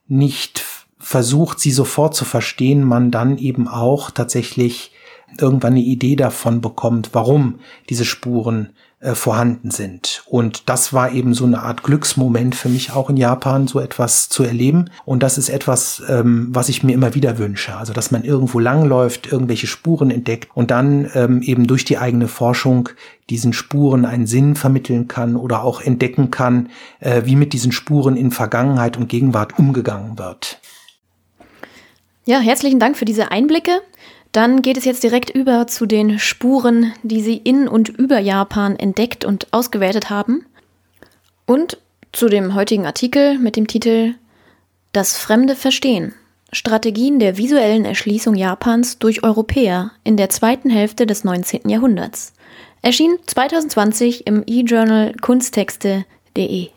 nicht 0.07 0.63
versucht, 0.97 1.59
sie 1.59 1.71
sofort 1.71 2.15
zu 2.15 2.23
verstehen, 2.23 2.83
man 2.83 3.11
dann 3.11 3.37
eben 3.37 3.67
auch 3.67 4.09
tatsächlich 4.11 4.92
irgendwann 5.39 5.73
eine 5.73 5.81
Idee 5.81 6.15
davon 6.15 6.61
bekommt, 6.61 7.09
warum 7.13 7.59
diese 7.89 8.05
Spuren 8.05 8.69
äh, 9.03 9.15
vorhanden 9.15 9.69
sind. 9.69 10.23
Und 10.27 10.69
das 10.69 10.93
war 10.93 11.11
eben 11.11 11.33
so 11.33 11.43
eine 11.43 11.61
Art 11.61 11.83
Glücksmoment 11.83 12.55
für 12.55 12.69
mich 12.69 12.93
auch 12.93 13.09
in 13.09 13.17
Japan, 13.17 13.67
so 13.67 13.81
etwas 13.81 14.29
zu 14.29 14.43
erleben. 14.43 14.89
Und 15.03 15.23
das 15.23 15.37
ist 15.37 15.49
etwas, 15.49 16.01
ähm, 16.07 16.47
was 16.51 16.69
ich 16.69 16.83
mir 16.83 16.93
immer 16.93 17.13
wieder 17.13 17.37
wünsche. 17.37 17.75
Also, 17.75 17.91
dass 17.91 18.11
man 18.11 18.23
irgendwo 18.23 18.59
langläuft, 18.59 19.29
irgendwelche 19.29 19.67
Spuren 19.67 20.09
entdeckt 20.09 20.55
und 20.55 20.71
dann 20.71 21.11
ähm, 21.15 21.41
eben 21.41 21.67
durch 21.67 21.83
die 21.83 21.97
eigene 21.97 22.29
Forschung 22.29 22.87
diesen 23.29 23.51
Spuren 23.51 24.05
einen 24.05 24.25
Sinn 24.25 24.55
vermitteln 24.55 25.09
kann 25.09 25.35
oder 25.35 25.63
auch 25.63 25.81
entdecken 25.81 26.31
kann, 26.31 26.69
äh, 27.01 27.23
wie 27.25 27.35
mit 27.35 27.51
diesen 27.51 27.73
Spuren 27.73 28.15
in 28.15 28.31
Vergangenheit 28.31 28.95
und 28.95 29.09
Gegenwart 29.09 29.59
umgegangen 29.59 30.17
wird. 30.17 30.61
Ja, 32.23 32.39
herzlichen 32.39 32.79
Dank 32.79 32.95
für 32.95 33.03
diese 33.03 33.31
Einblicke. 33.31 33.81
Dann 34.33 34.63
geht 34.63 34.77
es 34.77 34.85
jetzt 34.85 35.03
direkt 35.03 35.29
über 35.29 35.67
zu 35.67 35.85
den 35.85 36.17
Spuren, 36.17 36.91
die 37.03 37.21
Sie 37.21 37.37
in 37.37 37.67
und 37.67 37.89
über 37.89 38.17
Japan 38.19 38.75
entdeckt 38.75 39.25
und 39.25 39.47
ausgewertet 39.53 40.09
haben. 40.09 40.45
Und 41.45 41.77
zu 42.11 42.29
dem 42.29 42.55
heutigen 42.55 42.85
Artikel 42.87 43.37
mit 43.37 43.55
dem 43.55 43.67
Titel 43.67 44.15
Das 44.91 45.17
fremde 45.17 45.55
Verstehen. 45.55 46.15
Strategien 46.51 47.19
der 47.19 47.37
visuellen 47.37 47.85
Erschließung 47.85 48.35
Japans 48.35 48.97
durch 48.97 49.23
Europäer 49.23 49.91
in 50.03 50.17
der 50.17 50.29
zweiten 50.29 50.69
Hälfte 50.69 51.05
des 51.05 51.23
19. 51.23 51.69
Jahrhunderts. 51.69 52.33
Erschien 52.81 53.17
2020 53.25 54.25
im 54.25 54.43
e-Journal 54.47 55.13
kunsttexte.de. 55.21 56.69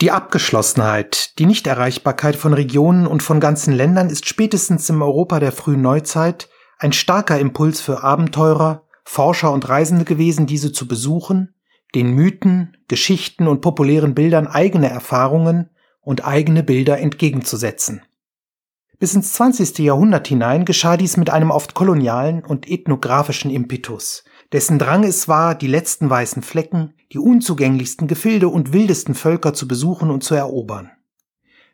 Die 0.00 0.10
Abgeschlossenheit, 0.10 1.38
die 1.38 1.44
Nichterreichbarkeit 1.44 2.34
von 2.34 2.54
Regionen 2.54 3.06
und 3.06 3.22
von 3.22 3.38
ganzen 3.38 3.74
Ländern 3.74 4.08
ist 4.08 4.26
spätestens 4.26 4.88
im 4.88 5.02
Europa 5.02 5.40
der 5.40 5.52
frühen 5.52 5.82
Neuzeit 5.82 6.48
ein 6.78 6.94
starker 6.94 7.38
Impuls 7.38 7.82
für 7.82 8.02
Abenteurer, 8.02 8.86
Forscher 9.04 9.52
und 9.52 9.68
Reisende 9.68 10.06
gewesen, 10.06 10.46
diese 10.46 10.72
zu 10.72 10.88
besuchen, 10.88 11.54
den 11.94 12.12
Mythen, 12.14 12.78
Geschichten 12.88 13.46
und 13.46 13.60
populären 13.60 14.14
Bildern 14.14 14.46
eigene 14.46 14.88
Erfahrungen 14.88 15.68
und 16.00 16.26
eigene 16.26 16.62
Bilder 16.62 16.98
entgegenzusetzen. 16.98 18.00
Bis 18.98 19.14
ins 19.14 19.34
20. 19.34 19.80
Jahrhundert 19.80 20.28
hinein 20.28 20.64
geschah 20.64 20.96
dies 20.96 21.18
mit 21.18 21.28
einem 21.28 21.50
oft 21.50 21.74
kolonialen 21.74 22.42
und 22.42 22.70
ethnografischen 22.70 23.50
Impetus, 23.50 24.24
dessen 24.52 24.78
Drang 24.78 25.04
es 25.04 25.28
war, 25.28 25.54
die 25.54 25.66
letzten 25.66 26.10
weißen 26.10 26.42
Flecken, 26.42 26.94
die 27.12 27.18
unzugänglichsten 27.18 28.08
Gefilde 28.08 28.48
und 28.48 28.72
wildesten 28.72 29.14
Völker 29.14 29.54
zu 29.54 29.68
besuchen 29.68 30.10
und 30.10 30.24
zu 30.24 30.34
erobern. 30.34 30.90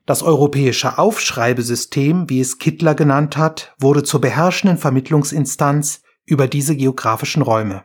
Das 0.04 0.23
europäische 0.23 0.99
Aufschreibesystem, 0.99 2.30
wie 2.30 2.40
es 2.40 2.59
Kittler 2.59 2.95
genannt 2.95 3.37
hat, 3.37 3.75
wurde 3.78 4.04
zur 4.04 4.21
beherrschenden 4.21 4.78
Vermittlungsinstanz 4.78 6.02
über 6.25 6.47
diese 6.47 6.76
geografischen 6.76 7.42
Räume. 7.42 7.85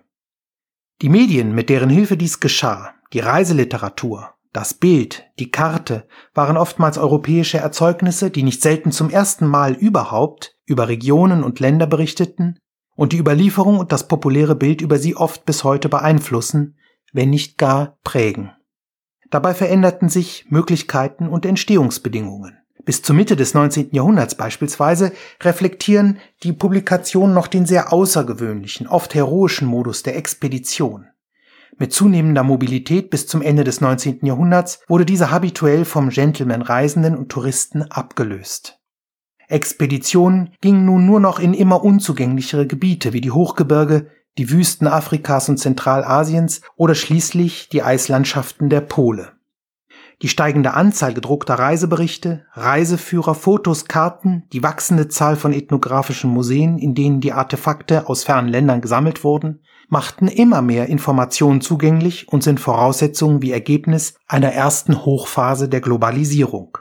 Die 1.02 1.10
Medien, 1.10 1.56
mit 1.56 1.70
deren 1.70 1.90
Hilfe 1.90 2.18
dies 2.18 2.40
geschah, 2.40 2.94
die 3.12 3.20
Reiseliteratur, 3.20 4.36
das 4.54 4.76
Bild, 4.76 5.26
die 5.40 5.50
Karte, 5.50 6.08
waren 6.36 6.58
oftmals 6.58 6.98
europäische 6.98 7.58
Erzeugnisse, 7.58 8.30
die 8.30 8.44
nicht 8.44 8.62
selten 8.62 8.92
zum 8.92 9.10
ersten 9.10 9.48
Mal 9.48 9.74
überhaupt 9.74 10.56
über 10.66 10.90
Regionen 10.90 11.44
und 11.44 11.60
Länder 11.60 11.88
berichteten 11.88 12.60
und 13.02 13.14
die 13.14 13.18
Überlieferung 13.18 13.80
und 13.80 13.92
das 13.92 14.08
populäre 14.08 14.54
Bild 14.54 14.80
über 14.80 15.00
sie 15.00 15.16
oft 15.16 15.44
bis 15.44 15.64
heute 15.64 15.90
beeinflussen, 15.90 16.78
wenn 17.12 17.32
nicht 17.32 17.58
gar 17.58 17.98
prägen. 18.04 18.52
Dabei 19.32 19.56
veränderten 19.56 20.08
sich 20.08 20.46
Möglichkeiten 20.50 21.28
und 21.28 21.48
Entstehungsbedingungen. 21.48 22.60
Bis 22.86 23.02
zur 23.02 23.16
Mitte 23.16 23.36
des 23.36 23.56
19. 23.56 23.90
Jahrhunderts 23.94 24.36
beispielsweise 24.36 25.14
reflektieren 25.42 26.20
die 26.44 26.54
Publikationen 26.54 27.34
noch 27.34 27.48
den 27.48 27.66
sehr 27.66 27.92
außergewöhnlichen, 27.92 28.86
oft 28.86 29.16
heroischen 29.16 29.68
Modus 29.68 30.04
der 30.04 30.16
Expedition. 30.16 31.08
Mit 31.80 31.94
zunehmender 31.94 32.44
Mobilität 32.44 33.10
bis 33.10 33.26
zum 33.26 33.42
Ende 33.42 33.64
des 33.64 33.82
19. 33.82 34.20
Jahrhunderts 34.28 34.80
wurde 34.88 35.08
diese 35.08 35.32
habituell 35.32 35.86
vom 35.86 36.10
Gentleman-Reisenden 36.10 37.18
und 37.18 37.30
Touristen 37.30 37.82
abgelöst. 37.82 38.78
Expeditionen 39.52 40.52
gingen 40.62 40.86
nun 40.86 41.06
nur 41.06 41.20
noch 41.20 41.40
in 41.40 41.54
immer 41.54 41.84
unzugänglichere 41.84 42.68
Gebiete 42.68 43.14
wie 43.14 43.22
die 43.22 43.32
Hochgebirge, 43.32 44.08
die 44.38 44.50
Wüsten 44.50 44.88
Afrikas 44.88 45.50
und 45.50 45.58
Zentralasiens 45.58 46.62
oder 46.76 46.96
schließlich 46.96 47.70
die 47.70 47.84
Eislandschaften 47.84 48.70
der 48.70 48.82
Pole. 48.82 49.34
Die 50.22 50.28
steigende 50.28 50.76
Anzahl 50.76 51.16
gedruckter 51.16 51.56
Reiseberichte, 51.56 52.46
Reiseführer, 52.54 53.34
Fotos, 53.34 53.86
Karten, 53.86 54.44
die 54.54 54.62
wachsende 54.62 55.08
Zahl 55.08 55.36
von 55.36 55.52
ethnografischen 55.52 56.30
Museen, 56.30 56.78
in 56.78 56.94
denen 56.94 57.22
die 57.22 57.34
Artefakte 57.34 58.08
aus 58.08 58.24
fernen 58.24 58.48
Ländern 58.48 58.82
gesammelt 58.82 59.24
wurden, 59.24 59.62
machten 59.90 60.28
immer 60.28 60.62
mehr 60.62 60.88
Informationen 60.88 61.60
zugänglich 61.60 62.28
und 62.30 62.44
sind 62.44 62.60
Voraussetzungen 62.60 63.42
wie 63.42 63.52
Ergebnis 63.52 64.14
einer 64.28 64.54
ersten 64.54 65.06
Hochphase 65.06 65.68
der 65.68 65.82
Globalisierung. 65.82 66.78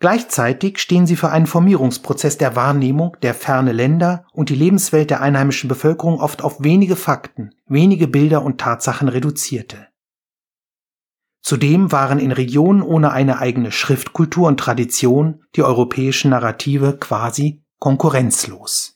Gleichzeitig 0.00 0.78
stehen 0.78 1.06
sie 1.06 1.16
für 1.16 1.30
einen 1.30 1.46
Formierungsprozess 1.46 2.36
der 2.36 2.56
Wahrnehmung 2.56 3.16
der 3.22 3.34
ferne 3.34 3.72
Länder 3.72 4.26
und 4.32 4.48
die 4.48 4.54
Lebenswelt 4.54 5.10
der 5.10 5.20
einheimischen 5.20 5.68
Bevölkerung 5.68 6.20
oft 6.20 6.42
auf 6.42 6.62
wenige 6.62 6.96
Fakten, 6.96 7.54
wenige 7.66 8.08
Bilder 8.08 8.42
und 8.42 8.58
Tatsachen 8.60 9.08
reduzierte. 9.08 9.88
Zudem 11.42 11.92
waren 11.92 12.18
in 12.18 12.32
Regionen 12.32 12.82
ohne 12.82 13.12
eine 13.12 13.38
eigene 13.38 13.70
Schriftkultur 13.70 14.48
und 14.48 14.58
Tradition 14.58 15.44
die 15.56 15.62
europäischen 15.62 16.30
Narrative 16.30 16.96
quasi 16.98 17.62
konkurrenzlos. 17.78 18.93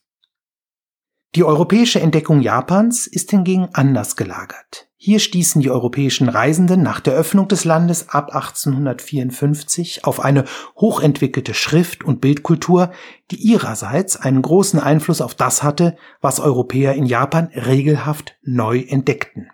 Die 1.35 1.44
europäische 1.44 2.00
Entdeckung 2.00 2.40
Japans 2.40 3.06
ist 3.06 3.30
hingegen 3.30 3.68
anders 3.75 4.16
gelagert. 4.16 4.88
Hier 4.97 5.20
stießen 5.20 5.61
die 5.61 5.70
europäischen 5.70 6.28
Reisenden 6.28 6.82
nach 6.82 7.00
der 7.00 7.12
Öffnung 7.12 7.47
des 7.49 7.64
Landes 7.64 8.08
ab 8.08 8.35
1854 8.35 10.04
auf 10.04 10.20
eine 10.20 10.44
hochentwickelte 10.76 11.52
Schrift- 11.52 12.02
und 12.02 12.20
Bildkultur, 12.20 12.90
die 13.30 13.37
ihrerseits 13.37 14.16
einen 14.16 14.40
großen 14.42 14.80
Einfluss 14.80 15.20
auf 15.20 15.35
das 15.35 15.62
hatte, 15.62 15.97
was 16.20 16.40
Europäer 16.40 16.94
in 16.94 17.04
Japan 17.04 17.50
regelhaft 17.54 18.37
neu 18.42 18.80
entdeckten. 18.80 19.50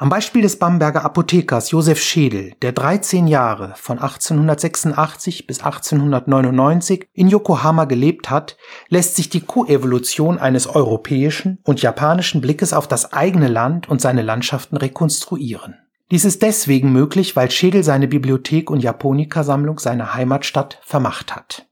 Am 0.00 0.08
Beispiel 0.08 0.40
des 0.40 0.58
Bamberger 0.58 1.04
Apothekers 1.04 1.72
Josef 1.72 2.00
Schedel, 2.00 2.54
der 2.62 2.72
13 2.72 3.26
Jahre 3.26 3.74
von 3.76 3.98
1886 3.98 5.46
bis 5.46 5.58
1899 5.58 7.06
in 7.12 7.28
Yokohama 7.28 7.84
gelebt 7.84 8.30
hat, 8.30 8.56
lässt 8.88 9.16
sich 9.16 9.28
die 9.28 9.42
Koevolution 9.42 10.38
eines 10.38 10.66
europäischen 10.68 11.58
und 11.64 11.82
japanischen 11.82 12.40
Blickes 12.40 12.72
auf 12.72 12.88
das 12.88 13.12
eigene 13.12 13.48
Land 13.48 13.90
und 13.90 14.00
seine 14.00 14.22
Landschaften 14.22 14.78
rekonstruieren. 14.78 15.74
Dies 16.10 16.24
ist 16.24 16.40
deswegen 16.40 16.94
möglich, 16.94 17.36
weil 17.36 17.50
Schedel 17.50 17.84
seine 17.84 18.08
Bibliothek 18.08 18.70
und 18.70 18.82
Japonika-Sammlung 18.82 19.78
seiner 19.78 20.14
Heimatstadt 20.14 20.80
vermacht 20.82 21.36
hat. 21.36 21.66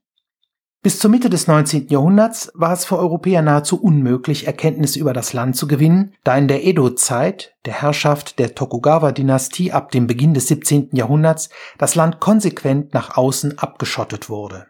Bis 0.89 0.97
zur 0.97 1.11
Mitte 1.11 1.29
des 1.29 1.45
19. 1.45 1.89
Jahrhunderts 1.89 2.51
war 2.55 2.73
es 2.73 2.83
für 2.83 2.97
Europäer 2.97 3.43
nahezu 3.43 3.79
unmöglich, 3.79 4.47
Erkenntnisse 4.47 4.97
über 4.97 5.13
das 5.13 5.33
Land 5.33 5.55
zu 5.55 5.67
gewinnen, 5.67 6.15
da 6.23 6.35
in 6.35 6.47
der 6.47 6.65
Edo-Zeit, 6.65 7.53
der 7.65 7.79
Herrschaft 7.79 8.39
der 8.39 8.55
Tokugawa-Dynastie 8.55 9.71
ab 9.71 9.91
dem 9.91 10.07
Beginn 10.07 10.33
des 10.33 10.47
17. 10.47 10.89
Jahrhunderts, 10.93 11.51
das 11.77 11.93
Land 11.93 12.19
konsequent 12.19 12.95
nach 12.95 13.17
außen 13.17 13.59
abgeschottet 13.59 14.29
wurde. 14.29 14.65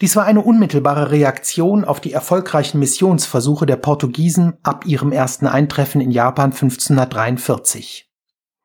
Dies 0.00 0.16
war 0.16 0.24
eine 0.24 0.40
unmittelbare 0.40 1.12
Reaktion 1.12 1.84
auf 1.84 2.00
die 2.00 2.12
erfolgreichen 2.12 2.80
Missionsversuche 2.80 3.66
der 3.66 3.76
Portugiesen 3.76 4.54
ab 4.64 4.84
ihrem 4.84 5.12
ersten 5.12 5.46
Eintreffen 5.46 6.00
in 6.00 6.10
Japan 6.10 6.50
1543. 6.50 8.05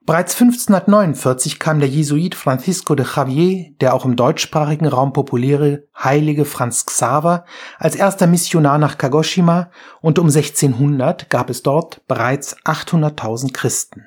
Bereits 0.04 0.34
1549 0.34 1.60
kam 1.60 1.80
der 1.80 1.88
Jesuit 1.88 2.34
Francisco 2.34 2.96
de 2.96 3.06
Javier, 3.06 3.76
der 3.82 3.94
auch 3.94 4.04
im 4.04 4.16
deutschsprachigen 4.16 4.88
Raum 4.88 5.14
populäre 5.14 5.84
Heilige 5.96 6.46
Franz 6.46 6.88
Xaver, 6.88 7.46
als 7.78 7.96
erster 7.96 8.26
Missionar 8.26 8.80
nach 8.80 8.98
Kagoshima 8.98 9.70
und 10.02 10.18
um 10.18 10.26
1600 10.26 11.30
gab 11.30 11.52
es 11.52 11.62
dort 11.62 12.02
bereits 12.08 12.58
800.000 12.66 13.54
Christen. 13.54 14.06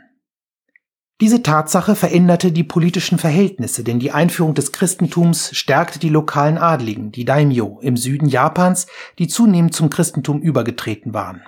Diese 1.21 1.45
Tatsache 1.45 1.95
veränderte 1.95 2.51
die 2.51 2.65
politischen 2.65 3.19
Verhältnisse, 3.19 3.85
denn 3.85 4.01
die 4.01 4.11
Einführung 4.11 4.55
des 4.55 4.73
Christentums 4.73 5.51
stärkte 5.57 6.01
die 6.01 6.09
lokalen 6.09 6.59
Adligen, 6.59 7.13
die 7.13 7.25
Daimyo 7.25 7.79
im 7.83 7.97
Süden 7.97 8.27
Japans, 8.27 8.89
die 9.21 9.29
zunehmend 9.29 9.77
zum 9.77 9.91
Christentum 9.91 10.43
übergetreten 10.43 11.15
waren 11.15 11.45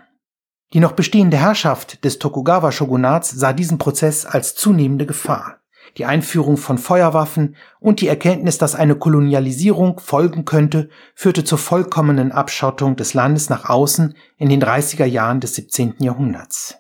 Die 0.77 0.81
noch 0.81 0.93
bestehende 0.93 1.39
Herrschaft 1.39 2.05
des 2.05 2.19
Tokugawa-Shogunats 2.19 3.31
sah 3.31 3.55
diesen 3.55 3.79
Prozess 3.79 4.27
als 4.27 4.55
zunehmende 4.55 5.07
Gefahr. 5.07 5.61
Die 5.97 6.05
Einführung 6.05 6.59
von 6.59 6.77
Feuerwaffen 6.77 7.57
und 7.81 8.03
die 8.03 8.09
Erkenntnis, 8.09 8.59
dass 8.59 8.75
eine 8.75 8.95
Kolonialisierung 8.95 9.99
folgen 10.01 10.45
könnte, 10.45 10.91
führte 11.15 11.45
zur 11.45 11.57
vollkommenen 11.57 12.31
Abschottung 12.31 12.95
des 12.95 13.15
Landes 13.15 13.49
nach 13.49 13.71
außen 13.71 14.19
in 14.37 14.51
den 14.51 14.63
30er 14.63 15.07
Jahren 15.07 15.41
des 15.41 15.55
17. 15.55 15.95
Jahrhunderts. 16.01 16.77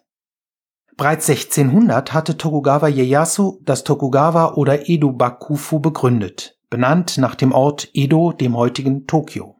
Bereits 0.98 1.30
1600 1.30 2.12
hatte 2.12 2.36
Tokugawa 2.36 2.88
Ieyasu 2.88 3.62
das 3.64 3.82
Tokugawa 3.82 4.56
oder 4.56 4.90
Edo 4.90 5.12
Bakufu 5.12 5.80
begründet, 5.80 6.58
benannt 6.68 7.16
nach 7.16 7.34
dem 7.34 7.52
Ort 7.52 7.88
Edo, 7.94 8.32
dem 8.32 8.58
heutigen 8.58 9.06
Tokio. 9.06 9.55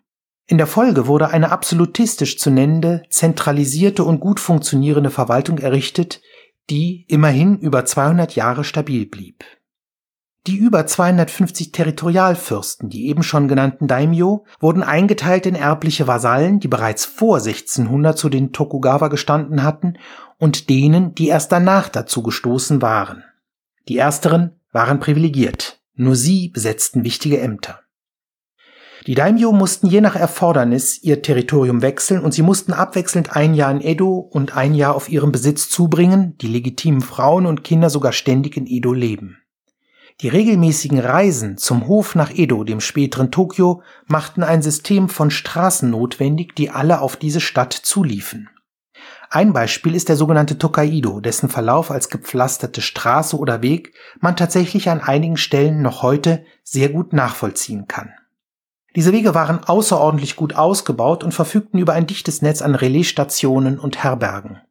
In 0.49 0.59
der 0.59 0.69
Folge 0.69 1.09
wurde 1.09 1.31
eine 1.31 1.50
absolutistisch 1.50 2.38
zu 2.38 2.50
nennende, 2.50 3.03
zentralisierte 3.11 4.05
und 4.05 4.21
gut 4.21 4.38
funktionierende 4.38 5.11
Verwaltung 5.11 5.59
errichtet, 5.59 6.21
die 6.71 7.05
immerhin 7.09 7.59
über 7.59 7.85
200 7.85 8.37
Jahre 8.37 8.62
stabil 8.62 9.07
blieb. 9.07 9.45
Die 10.47 10.57
über 10.57 10.87
250 10.87 11.73
Territorialfürsten, 11.73 12.88
die 12.88 13.09
eben 13.09 13.25
schon 13.25 13.49
genannten 13.49 13.88
Daimyo, 13.88 14.45
wurden 14.61 14.85
eingeteilt 14.85 15.47
in 15.47 15.57
erbliche 15.57 16.07
Vasallen, 16.07 16.61
die 16.61 16.69
bereits 16.69 17.05
vor 17.05 17.38
1600 17.38 18.17
zu 18.17 18.29
den 18.29 18.53
Tokugawa 18.53 19.09
gestanden 19.09 19.65
hatten 19.65 19.99
und 20.38 20.71
denen, 20.71 21.17
die 21.17 21.26
erst 21.26 21.50
danach 21.50 21.88
dazu 21.88 22.23
gestoßen 22.23 22.81
waren. 22.81 23.25
Die 23.88 23.99
ersteren 23.99 24.61
waren 24.71 25.00
privilegiert, 25.00 25.81
nur 25.95 26.15
sie 26.15 26.49
besetzten 26.49 27.03
wichtige 27.03 27.41
Ämter. 27.41 27.81
Die 29.07 29.15
Daimyo 29.15 29.53
mussten 29.53 29.87
je 29.87 30.01
nach 30.01 30.17
Erfordernis 30.17 31.01
ihr 31.01 31.23
Territorium 31.23 31.81
wechseln 31.81 32.25
und 32.25 32.33
sie 32.33 32.43
mussten 32.43 32.73
abwechselnd 32.73 33.37
ein 33.37 33.55
Jahr 33.55 33.71
in 33.71 33.81
Edo 33.81 34.19
und 34.19 34.57
ein 34.57 34.75
Jahr 34.75 34.97
auf 34.97 35.09
ihrem 35.09 35.31
Besitz 35.31 35.69
zubringen, 35.69 36.37
die 36.39 36.49
legitimen 36.49 37.03
Frauen 37.03 37.47
und 37.47 37.63
Kinder 37.63 37.89
sogar 37.89 38.11
ständig 38.11 38.57
in 38.57 38.67
Edo 38.67 38.93
leben. 38.93 39.39
Die 40.23 40.29
regelmäßigen 40.29 40.99
Reisen 40.99 41.57
zum 41.57 41.87
Hof 41.87 42.17
nach 42.17 42.33
Edo, 42.33 42.65
dem 42.65 42.81
späteren 42.81 43.31
Tokio, 43.31 43.83
machten 44.07 44.43
ein 44.43 44.61
System 44.61 45.09
von 45.09 45.31
Straßen 45.31 45.89
notwendig, 45.89 46.57
die 46.57 46.71
alle 46.71 47.01
auf 47.01 47.17
diese 47.17 47.41
Stadt 47.41 47.75
zuliefen. 47.75 48.49
Ein 49.31 49.53
Beispiel 49.53 49.95
ist 49.95 50.09
der 50.09 50.17
sogenannte 50.17 50.59
Tokaido, 50.59 51.21
dessen 51.21 51.49
Verlauf 51.49 51.93
als 51.93 52.09
gepflasterte 52.09 52.81
Straße 52.81 53.39
oder 53.39 53.63
Weg 53.63 53.93
man 54.19 54.35
tatsächlich 54.35 54.89
an 54.89 55.01
einigen 55.01 55.37
Stellen 55.37 55.81
noch 55.81 56.03
heute 56.03 56.45
sehr 56.65 56.89
gut 56.89 57.13
nachvollziehen 57.13 57.87
kann. 57.87 58.11
Diese 58.97 59.12
Wege 59.12 59.35
waren 59.35 59.62
außerordentlich 59.62 60.37
gut 60.37 60.57
ausgebaut 60.57 61.23
und 61.23 61.33
verfügten 61.33 61.79
über 61.79 61.93
ein 61.93 62.07
dichtes 62.07 62.41
Netz 62.41 62.62
an 62.62 62.75
Relaisstationen 62.75 63.79
und 63.79 64.03
Herbergen. 64.03 64.62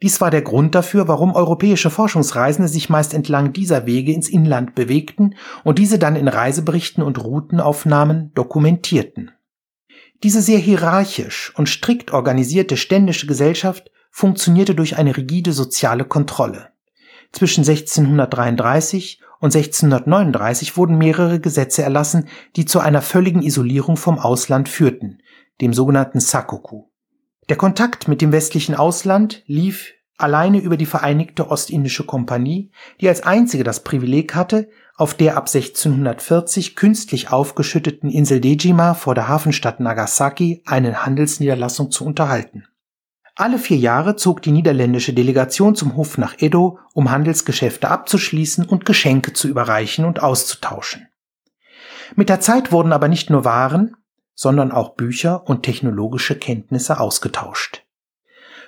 Dies 0.00 0.20
war 0.22 0.30
der 0.30 0.42
Grund 0.42 0.74
dafür, 0.74 1.06
warum 1.06 1.34
europäische 1.34 1.90
Forschungsreisende 1.90 2.68
sich 2.68 2.88
meist 2.88 3.12
entlang 3.12 3.52
dieser 3.52 3.84
Wege 3.84 4.12
ins 4.12 4.28
Inland 4.28 4.74
bewegten 4.74 5.34
und 5.64 5.78
diese 5.78 5.98
dann 5.98 6.16
in 6.16 6.28
Reiseberichten 6.28 7.02
und 7.02 7.22
Routenaufnahmen 7.22 8.32
dokumentierten. 8.34 9.32
Diese 10.22 10.40
sehr 10.40 10.58
hierarchisch 10.58 11.52
und 11.56 11.68
strikt 11.68 12.12
organisierte 12.12 12.76
ständische 12.76 13.26
Gesellschaft 13.26 13.90
funktionierte 14.10 14.74
durch 14.74 14.96
eine 14.96 15.16
rigide 15.16 15.52
soziale 15.52 16.04
Kontrolle. 16.04 16.70
Zwischen 17.32 17.60
1633 17.60 19.20
und 19.40 19.54
1639 19.54 20.76
wurden 20.76 20.98
mehrere 20.98 21.40
Gesetze 21.40 21.82
erlassen, 21.82 22.28
die 22.56 22.64
zu 22.64 22.80
einer 22.80 23.02
völligen 23.02 23.42
Isolierung 23.42 23.96
vom 23.96 24.18
Ausland 24.18 24.68
führten, 24.68 25.22
dem 25.60 25.72
sogenannten 25.72 26.20
Sakoku. 26.20 26.84
Der 27.48 27.56
Kontakt 27.56 28.08
mit 28.08 28.20
dem 28.20 28.32
westlichen 28.32 28.74
Ausland 28.74 29.42
lief 29.46 29.94
alleine 30.18 30.58
über 30.58 30.76
die 30.76 30.86
Vereinigte 30.86 31.50
Ostindische 31.50 32.04
Kompanie, 32.04 32.70
die 33.00 33.08
als 33.08 33.22
einzige 33.22 33.64
das 33.64 33.84
Privileg 33.84 34.34
hatte, 34.34 34.68
auf 34.96 35.14
der 35.14 35.36
ab 35.36 35.46
1640 35.46 36.74
künstlich 36.74 37.30
aufgeschütteten 37.30 38.10
Insel 38.10 38.40
Dejima 38.40 38.94
vor 38.94 39.14
der 39.14 39.28
Hafenstadt 39.28 39.78
Nagasaki 39.78 40.62
eine 40.66 41.06
Handelsniederlassung 41.06 41.92
zu 41.92 42.04
unterhalten. 42.04 42.64
Alle 43.38 43.60
vier 43.60 43.76
Jahre 43.76 44.16
zog 44.16 44.42
die 44.42 44.50
niederländische 44.50 45.12
Delegation 45.12 45.76
zum 45.76 45.94
Hof 45.94 46.18
nach 46.18 46.34
Edo, 46.38 46.80
um 46.92 47.12
Handelsgeschäfte 47.12 47.88
abzuschließen 47.88 48.64
und 48.64 48.84
Geschenke 48.84 49.32
zu 49.32 49.46
überreichen 49.46 50.04
und 50.04 50.20
auszutauschen. 50.20 51.06
Mit 52.16 52.30
der 52.30 52.40
Zeit 52.40 52.72
wurden 52.72 52.92
aber 52.92 53.06
nicht 53.06 53.30
nur 53.30 53.44
Waren, 53.44 53.94
sondern 54.34 54.72
auch 54.72 54.96
Bücher 54.96 55.48
und 55.48 55.62
technologische 55.62 56.36
Kenntnisse 56.36 56.98
ausgetauscht. 56.98 57.84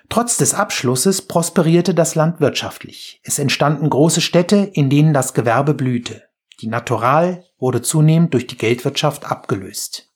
Trotz 0.08 0.36
des 0.36 0.54
Abschlusses 0.54 1.22
prosperierte 1.22 1.92
das 1.92 2.14
Land 2.14 2.38
wirtschaftlich. 2.38 3.20
Es 3.24 3.40
entstanden 3.40 3.90
große 3.90 4.20
Städte, 4.20 4.70
in 4.72 4.88
denen 4.88 5.12
das 5.12 5.34
Gewerbe 5.34 5.74
blühte. 5.74 6.22
Die 6.60 6.68
Natural 6.68 7.42
wurde 7.58 7.82
zunehmend 7.82 8.34
durch 8.34 8.46
die 8.46 8.56
Geldwirtschaft 8.56 9.24
abgelöst. 9.24 10.12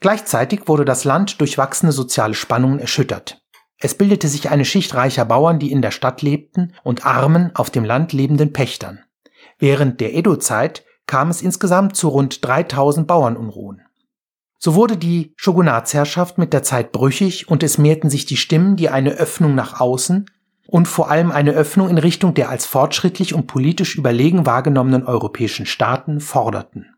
Gleichzeitig 0.00 0.68
wurde 0.68 0.84
das 0.84 1.04
Land 1.04 1.40
durch 1.40 1.56
wachsende 1.56 1.92
soziale 1.92 2.34
Spannungen 2.34 2.80
erschüttert. 2.80 3.42
Es 3.80 3.94
bildete 3.94 4.28
sich 4.28 4.50
eine 4.50 4.64
Schicht 4.64 4.94
reicher 4.94 5.24
Bauern, 5.24 5.58
die 5.58 5.70
in 5.70 5.82
der 5.82 5.92
Stadt 5.92 6.22
lebten, 6.22 6.74
und 6.82 7.06
armen, 7.06 7.54
auf 7.54 7.70
dem 7.70 7.84
Land 7.84 8.12
lebenden 8.12 8.52
Pächtern. 8.52 9.00
Während 9.58 10.00
der 10.00 10.14
Edo-Zeit 10.14 10.84
kam 11.06 11.30
es 11.30 11.42
insgesamt 11.42 11.96
zu 11.96 12.08
rund 12.08 12.44
3000 12.44 13.06
Bauernunruhen. 13.06 13.82
So 14.58 14.74
wurde 14.74 14.96
die 14.96 15.32
Shogunatsherrschaft 15.36 16.38
mit 16.38 16.52
der 16.52 16.64
Zeit 16.64 16.90
brüchig 16.90 17.48
und 17.48 17.62
es 17.62 17.78
mehrten 17.78 18.10
sich 18.10 18.26
die 18.26 18.36
Stimmen, 18.36 18.76
die 18.76 18.88
eine 18.88 19.12
Öffnung 19.12 19.54
nach 19.54 19.80
außen 19.80 20.26
und 20.66 20.88
vor 20.88 21.10
allem 21.10 21.30
eine 21.30 21.52
Öffnung 21.52 21.88
in 21.88 21.98
Richtung 21.98 22.34
der 22.34 22.50
als 22.50 22.66
fortschrittlich 22.66 23.34
und 23.34 23.46
politisch 23.46 23.96
überlegen 23.96 24.46
wahrgenommenen 24.46 25.06
europäischen 25.06 25.64
Staaten 25.64 26.20
forderten. 26.20 26.97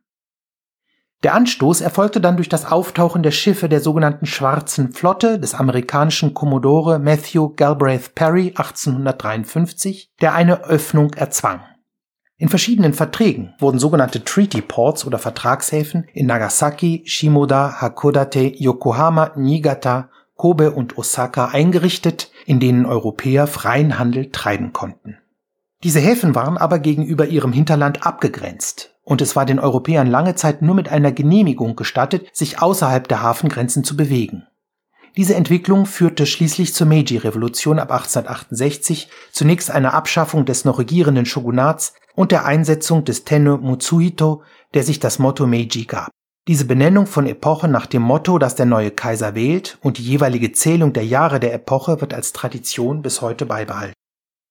Der 1.22 1.34
Anstoß 1.34 1.82
erfolgte 1.82 2.18
dann 2.22 2.36
durch 2.36 2.48
das 2.48 2.64
Auftauchen 2.64 3.22
der 3.22 3.30
Schiffe 3.30 3.68
der 3.68 3.80
sogenannten 3.80 4.24
Schwarzen 4.24 4.92
Flotte 4.92 5.38
des 5.38 5.54
amerikanischen 5.54 6.32
Commodore 6.32 6.98
Matthew 6.98 7.50
Galbraith 7.56 8.14
Perry 8.14 8.54
1853, 8.56 10.12
der 10.22 10.32
eine 10.34 10.64
Öffnung 10.64 11.12
erzwang. 11.12 11.60
In 12.38 12.48
verschiedenen 12.48 12.94
Verträgen 12.94 13.52
wurden 13.58 13.78
sogenannte 13.78 14.24
Treaty 14.24 14.62
Ports 14.62 15.06
oder 15.06 15.18
Vertragshäfen 15.18 16.06
in 16.14 16.24
Nagasaki, 16.24 17.02
Shimoda, 17.04 17.82
Hakodate, 17.82 18.54
Yokohama, 18.56 19.32
Niigata, 19.36 20.08
Kobe 20.36 20.70
und 20.70 20.96
Osaka 20.96 21.48
eingerichtet, 21.48 22.30
in 22.46 22.60
denen 22.60 22.86
Europäer 22.86 23.46
freien 23.46 23.98
Handel 23.98 24.30
treiben 24.30 24.72
konnten. 24.72 25.18
Diese 25.84 26.00
Häfen 26.00 26.34
waren 26.34 26.56
aber 26.56 26.78
gegenüber 26.78 27.26
ihrem 27.26 27.52
Hinterland 27.52 28.06
abgegrenzt 28.06 28.94
und 29.10 29.20
es 29.20 29.34
war 29.34 29.44
den 29.44 29.58
Europäern 29.58 30.06
lange 30.06 30.36
Zeit 30.36 30.62
nur 30.62 30.76
mit 30.76 30.88
einer 30.88 31.10
Genehmigung 31.10 31.74
gestattet, 31.74 32.28
sich 32.32 32.62
außerhalb 32.62 33.08
der 33.08 33.20
Hafengrenzen 33.20 33.82
zu 33.82 33.96
bewegen. 33.96 34.46
Diese 35.16 35.34
Entwicklung 35.34 35.84
führte 35.86 36.26
schließlich 36.26 36.74
zur 36.74 36.86
Meiji-Revolution 36.86 37.80
ab 37.80 37.90
1868, 37.90 39.08
zunächst 39.32 39.68
einer 39.72 39.94
Abschaffung 39.94 40.44
des 40.44 40.64
noch 40.64 40.78
regierenden 40.78 41.26
Shogunats 41.26 41.94
und 42.14 42.30
der 42.30 42.44
Einsetzung 42.44 43.04
des 43.04 43.24
Tenno 43.24 43.58
Mutsuhito, 43.58 44.44
der 44.74 44.84
sich 44.84 45.00
das 45.00 45.18
Motto 45.18 45.44
Meiji 45.44 45.86
gab. 45.86 46.10
Diese 46.46 46.64
Benennung 46.64 47.06
von 47.08 47.26
Epoche 47.26 47.66
nach 47.66 47.86
dem 47.86 48.02
Motto, 48.02 48.38
das 48.38 48.54
der 48.54 48.66
neue 48.66 48.92
Kaiser 48.92 49.34
wählt, 49.34 49.76
und 49.82 49.98
die 49.98 50.04
jeweilige 50.04 50.52
Zählung 50.52 50.92
der 50.92 51.04
Jahre 51.04 51.40
der 51.40 51.52
Epoche 51.52 52.00
wird 52.00 52.14
als 52.14 52.32
Tradition 52.32 53.02
bis 53.02 53.22
heute 53.22 53.44
beibehalten. 53.44 53.94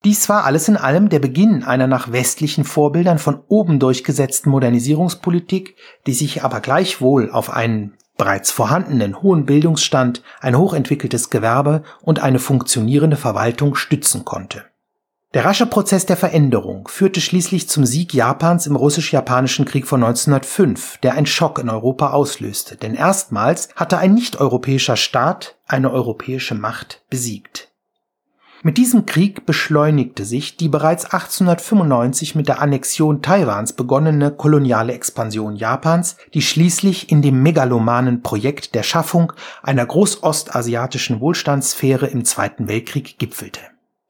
Dies 0.06 0.30
war 0.30 0.46
alles 0.46 0.70
in 0.70 0.78
allem 0.78 1.10
der 1.10 1.20
Beginn 1.20 1.64
einer 1.64 1.88
nach 1.88 2.12
westlichen 2.12 2.64
Vorbildern 2.64 3.20
von 3.20 3.42
oben 3.50 3.80
durchgesetzten 3.80 4.50
Modernisierungspolitik, 4.50 5.76
die 6.08 6.14
sich 6.14 6.44
aber 6.44 6.62
gleichwohl 6.62 7.30
auf 7.32 7.50
einen 7.50 7.98
bereits 8.18 8.50
vorhandenen 8.52 9.22
hohen 9.22 9.46
Bildungsstand, 9.46 10.24
ein 10.40 10.58
hochentwickeltes 10.58 11.30
Gewerbe 11.30 11.84
und 12.02 12.20
eine 12.20 12.40
funktionierende 12.40 13.18
Verwaltung 13.18 13.76
stützen 13.76 14.24
konnte. 14.24 14.66
Der 15.34 15.46
rasche 15.46 15.68
Prozess 15.68 16.08
der 16.08 16.18
Veränderung 16.18 16.88
führte 16.88 17.22
schließlich 17.22 17.70
zum 17.70 17.86
Sieg 17.86 18.14
Japans 18.16 18.66
im 18.66 18.76
russisch-japanischen 18.76 19.66
Krieg 19.66 19.86
von 19.86 20.04
1905, 20.04 20.98
der 21.00 21.14
einen 21.14 21.28
Schock 21.28 21.60
in 21.60 21.70
Europa 21.70 22.12
auslöste, 22.12 22.78
denn 22.78 22.96
erstmals 22.96 23.70
hatte 23.76 24.00
ein 24.00 24.16
nicht-europäischer 24.16 24.96
Staat 24.96 25.58
eine 25.68 25.92
europäische 25.92 26.56
Macht 26.56 27.04
besiegt. 27.10 27.69
Mit 28.62 28.78
diesem 28.78 29.06
Krieg 29.06 29.46
beschleunigte 29.46 30.26
sich 30.26 30.58
die 30.58 30.68
bereits 30.68 31.06
1895 31.06 32.36
mit 32.36 32.50
der 32.50 32.62
Annexion 32.62 33.22
Taiwans 33.22 33.72
begonnene 33.72 34.32
koloniale 34.32 34.92
Expansion 34.92 35.56
Japans, 35.56 36.18
die 36.34 36.42
schließlich 36.42 37.10
in 37.10 37.22
dem 37.22 37.42
megalomanen 37.42 38.22
Projekt 38.22 38.76
der 38.76 38.84
Schaffung 38.84 39.32
einer 39.64 39.86
großostasiatischen 39.86 41.22
Wohlstandssphäre 41.22 42.08
im 42.08 42.26
Zweiten 42.26 42.68
Weltkrieg 42.68 43.18
gipfelte. 43.18 43.62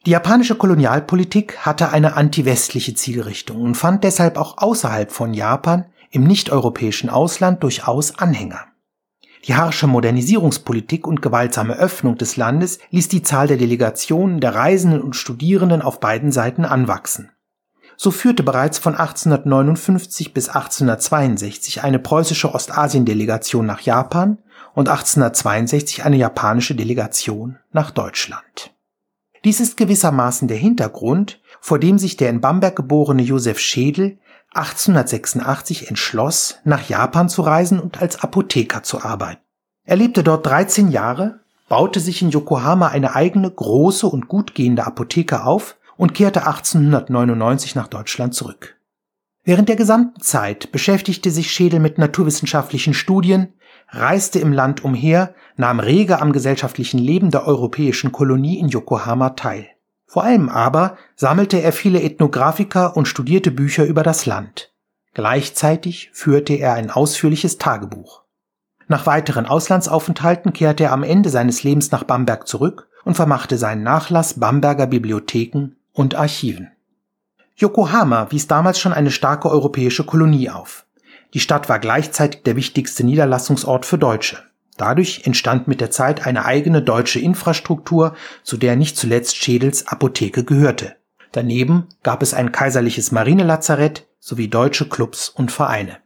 Die 0.08 0.12
japanische 0.12 0.56
Kolonialpolitik 0.56 1.60
hatte 1.60 1.92
eine 1.92 2.16
anti-westliche 2.16 2.96
Zielrichtung 2.96 3.62
und 3.62 3.76
fand 3.76 4.04
deshalb 4.04 4.36
auch 4.38 4.58
außerhalb 4.58 5.12
von 5.12 5.36
Japan 5.36 5.86
im 6.10 6.24
nicht-europäischen 6.24 7.12
Ausland 7.12 7.62
durchaus 7.62 8.18
Anhänger. 8.18 8.69
Die 9.46 9.56
harsche 9.56 9.88
Modernisierungspolitik 9.88 11.08
und 11.08 11.22
gewaltsame 11.22 11.78
Öffnung 11.78 12.18
des 12.18 12.36
Landes 12.36 12.80
ließ 12.92 13.08
die 13.08 13.24
Zahl 13.24 13.48
der 13.48 13.58
Delegationen, 13.58 14.42
der 14.42 14.56
Reisenden 14.56 15.02
und 15.02 15.16
Studierenden 15.16 15.82
auf 15.82 16.00
beiden 16.00 16.32
Seiten 16.32 16.66
anwachsen. 16.66 17.32
So 17.96 18.12
führte 18.12 18.44
bereits 18.44 18.78
von 18.78 18.96
1859 18.96 20.34
bis 20.34 20.48
1862 20.50 21.84
eine 21.84 22.00
preußische 22.00 22.54
Ostasiendelegation 22.54 23.66
nach 23.66 23.82
Japan 23.82 24.38
und 24.74 24.88
1862 24.88 26.06
eine 26.06 26.16
japanische 26.16 26.76
Delegation 26.76 27.58
nach 27.72 27.92
Deutschland. 27.92 28.74
Dies 29.44 29.60
ist 29.60 29.78
gewissermaßen 29.78 30.48
der 30.48 30.58
Hintergrund, 30.58 31.42
vor 31.62 31.80
dem 31.80 31.98
sich 31.98 32.18
der 32.18 32.30
in 32.30 32.42
Bamberg 32.42 32.76
geborene 32.76 33.22
Josef 33.22 33.60
Schädel 33.60 34.18
1886 34.54 35.90
entschloss, 35.90 36.60
nach 36.64 36.90
Japan 36.90 37.30
zu 37.30 37.42
reisen 37.42 37.80
und 37.80 38.02
als 38.02 38.22
Apotheker 38.22 38.84
zu 38.84 39.02
arbeiten. 39.02 39.42
Er 39.86 39.96
lebte 39.96 40.24
dort 40.24 40.46
13 40.46 40.90
Jahre, 40.90 41.40
baute 41.68 42.00
sich 42.00 42.22
in 42.22 42.32
Yokohama 42.32 42.88
eine 42.88 43.16
eigene 43.16 43.50
große 43.50 44.08
und 44.08 44.28
gut 44.28 44.56
gehende 44.56 44.86
Apotheke 44.86 45.44
auf 45.44 45.78
und 45.98 46.14
kehrte 46.14 46.48
1899 46.48 47.76
nach 47.76 47.88
Deutschland 47.88 48.34
zurück. 48.34 48.78
Während 49.44 49.70
der 49.70 49.76
gesamten 49.76 50.22
Zeit 50.22 50.72
beschäftigte 50.72 51.32
sich 51.32 51.52
Schädel 51.52 51.80
mit 51.80 51.98
naturwissenschaftlichen 51.98 52.94
Studien, 52.94 53.54
reiste 53.90 54.40
im 54.40 54.54
Land 54.54 54.84
umher, 54.84 55.34
nahm 55.58 55.80
rege 55.80 56.22
am 56.22 56.32
gesellschaftlichen 56.32 57.00
Leben 57.00 57.32
der 57.32 57.48
europäischen 57.48 58.12
Kolonie 58.12 58.60
in 58.60 58.68
Yokohama 58.68 59.32
teil. 59.32 59.68
Vor 60.10 60.24
allem 60.24 60.50
aber 60.50 60.98
sammelte 61.16 61.62
er 61.62 61.72
viele 61.72 62.02
Ethnografika 62.02 62.88
und 62.88 63.08
studierte 63.08 63.52
Bücher 63.52 63.86
über 63.86 64.02
das 64.02 64.26
Land. 64.26 64.74
Gleichzeitig 65.14 66.10
führte 66.14 66.54
er 66.54 66.74
ein 66.74 66.90
ausführliches 66.90 67.60
Tagebuch. 67.60 68.24
Nach 68.88 69.06
weiteren 69.06 69.46
Auslandsaufenthalten 69.46 70.52
kehrte 70.52 70.86
er 70.86 70.94
am 70.94 71.04
Ende 71.04 71.30
seines 71.30 71.62
Lebens 71.62 71.92
nach 71.92 72.06
Bamberg 72.06 72.48
zurück 72.48 72.88
und 73.04 73.14
vermachte 73.14 73.60
seinen 73.60 73.84
Nachlass 73.84 74.40
Bamberger 74.40 74.88
Bibliotheken 74.88 75.76
und 75.94 76.16
Archiven. 76.16 76.72
Yokohama 77.56 78.32
wies 78.32 78.48
damals 78.48 78.80
schon 78.80 78.94
eine 78.94 79.12
starke 79.12 79.48
europäische 79.48 80.06
Kolonie 80.06 80.50
auf. 80.50 80.88
Die 81.36 81.40
Stadt 81.40 81.70
war 81.70 81.78
gleichzeitig 81.78 82.42
der 82.42 82.56
wichtigste 82.56 83.04
Niederlassungsort 83.04 83.86
für 83.86 84.00
Deutsche. 84.00 84.40
Dadurch 84.80 85.24
entstand 85.26 85.68
mit 85.68 85.82
der 85.82 85.92
Zeit 85.92 86.26
eine 86.26 86.46
eigene 86.46 86.82
deutsche 86.82 87.20
Infrastruktur, 87.20 88.16
zu 88.44 88.56
der 88.56 88.78
nicht 88.78 88.96
zuletzt 88.96 89.36
Schädels 89.36 89.88
Apotheke 89.88 90.46
gehörte. 90.46 90.96
Daneben 91.34 91.88
gab 92.02 92.24
es 92.24 92.34
ein 92.34 92.54
kaiserliches 92.54 93.12
Marinelazarett 93.12 94.08
sowie 94.22 94.48
deutsche 94.48 94.88
Clubs 94.88 95.28
und 95.28 95.52
Vereine. 95.52 95.98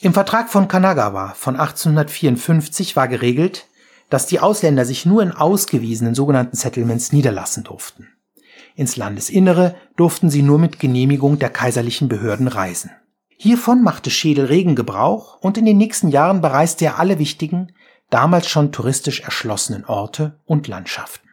Im 0.00 0.14
Vertrag 0.14 0.50
von 0.50 0.66
Kanagawa 0.66 1.34
von 1.34 1.54
1854 1.54 2.96
war 2.96 3.06
geregelt, 3.06 3.68
dass 4.10 4.26
die 4.26 4.40
Ausländer 4.40 4.84
sich 4.84 5.06
nur 5.06 5.22
in 5.22 5.30
ausgewiesenen 5.30 6.16
sogenannten 6.16 6.56
Settlements 6.56 7.12
niederlassen 7.12 7.62
durften. 7.62 8.08
Ins 8.74 8.96
Landesinnere 8.96 9.76
durften 9.94 10.28
sie 10.28 10.42
nur 10.42 10.58
mit 10.58 10.80
Genehmigung 10.80 11.38
der 11.38 11.50
kaiserlichen 11.50 12.08
Behörden 12.08 12.48
reisen. 12.48 12.90
Hiervon 13.36 13.82
machte 13.82 14.10
Schädel 14.10 14.46
regen 14.46 14.74
Gebrauch 14.74 15.38
und 15.40 15.58
in 15.58 15.66
den 15.66 15.76
nächsten 15.76 16.08
Jahren 16.08 16.40
bereiste 16.40 16.86
er 16.86 16.98
alle 16.98 17.18
wichtigen, 17.18 17.72
damals 18.10 18.48
schon 18.48 18.72
touristisch 18.72 19.20
erschlossenen 19.20 19.84
Orte 19.84 20.40
und 20.46 20.68
Landschaften. 20.68 21.28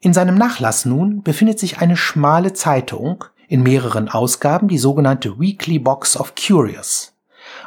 In 0.00 0.14
seinem 0.14 0.36
Nachlass 0.36 0.86
nun 0.86 1.22
befindet 1.22 1.58
sich 1.58 1.78
eine 1.78 1.96
schmale 1.96 2.54
Zeitung 2.54 3.24
in 3.48 3.62
mehreren 3.62 4.08
Ausgaben, 4.08 4.68
die 4.68 4.78
sogenannte 4.78 5.38
Weekly 5.38 5.78
Box 5.78 6.16
of 6.16 6.34
Curious. 6.34 7.09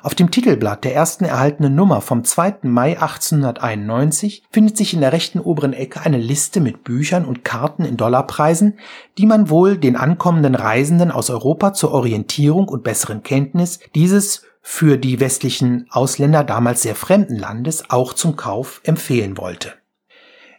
Auf 0.04 0.16
dem 0.16 0.32
Titelblatt 0.32 0.84
der 0.84 0.94
ersten 0.94 1.24
erhaltenen 1.24 1.76
Nummer 1.76 2.02
vom 2.02 2.26
2. 2.26 2.56
Mai 2.64 3.00
1891 3.00 4.44
findet 4.52 4.76
sich 4.76 4.94
in 4.94 5.00
der 5.00 5.14
rechten 5.14 5.40
oberen 5.40 5.72
Ecke 5.72 6.02
eine 6.02 6.18
Liste 6.18 6.60
mit 6.60 6.84
Büchern 6.84 7.24
und 7.24 7.46
Karten 7.46 7.86
in 7.86 7.96
Dollarpreisen, 7.96 8.78
die 9.18 9.26
man 9.26 9.50
wohl 9.50 9.78
den 9.78 9.96
ankommenden 9.96 10.56
Reisenden 10.56 11.10
aus 11.10 11.30
Europa 11.30 11.72
zur 11.72 11.94
Orientierung 11.94 12.68
und 12.68 12.84
besseren 12.84 13.24
Kenntnis 13.24 13.80
dieses 13.96 14.44
für 14.62 14.98
die 14.98 15.22
westlichen 15.22 15.88
Ausländer 15.90 16.44
damals 16.44 16.82
sehr 16.82 16.96
fremden 16.96 17.38
Landes 17.38 17.90
auch 17.90 18.12
zum 18.12 18.36
Kauf 18.36 18.82
empfehlen 18.84 19.38
wollte. 19.38 19.72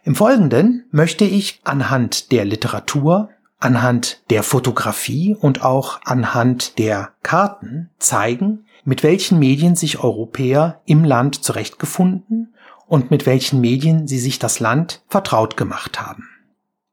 Im 0.03 0.15
Folgenden 0.15 0.85
möchte 0.89 1.23
ich 1.23 1.61
anhand 1.63 2.31
der 2.31 2.45
Literatur, 2.45 3.29
anhand 3.59 4.21
der 4.29 4.43
Fotografie 4.43 5.35
und 5.39 5.63
auch 5.63 5.99
anhand 6.05 6.77
der 6.77 7.11
Karten 7.23 7.89
zeigen, 7.99 8.65
mit 8.83 9.03
welchen 9.03 9.39
Medien 9.39 9.75
sich 9.75 10.03
Europäer 10.03 10.81
im 10.85 11.03
Land 11.03 11.43
zurechtgefunden 11.43 12.53
und 12.87 13.11
mit 13.11 13.25
welchen 13.25 13.61
Medien 13.61 14.07
sie 14.07 14.19
sich 14.19 14.39
das 14.39 14.59
Land 14.59 15.03
vertraut 15.07 15.57
gemacht 15.57 15.99
haben. 15.99 16.29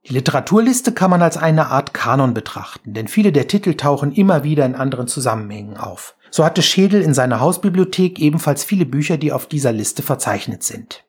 Die 0.07 0.15
Literaturliste 0.15 0.93
kann 0.93 1.11
man 1.11 1.23
als 1.23 1.37
eine 1.37 1.69
Art 1.69 1.95
Kanon 1.95 2.35
betrachten, 2.35 2.93
denn 2.93 3.07
viele 3.07 3.31
der 3.31 3.47
Titel 3.47 3.75
tauchen 3.75 4.13
immer 4.13 4.43
wieder 4.43 4.67
in 4.67 4.75
anderen 4.75 5.07
Zusammenhängen 5.07 5.77
auf. 5.77 6.17
So 6.31 6.45
hatte 6.45 6.63
Schädel 6.63 7.03
in 7.03 7.15
seiner 7.15 7.41
Hausbibliothek 7.41 8.19
ebenfalls 8.19 8.65
viele 8.65 8.87
Bücher, 8.87 9.17
die 9.17 9.33
auf 9.33 9.47
dieser 9.47 9.71
Liste 9.71 10.03
verzeichnet 10.03 10.65
sind. 10.65 11.05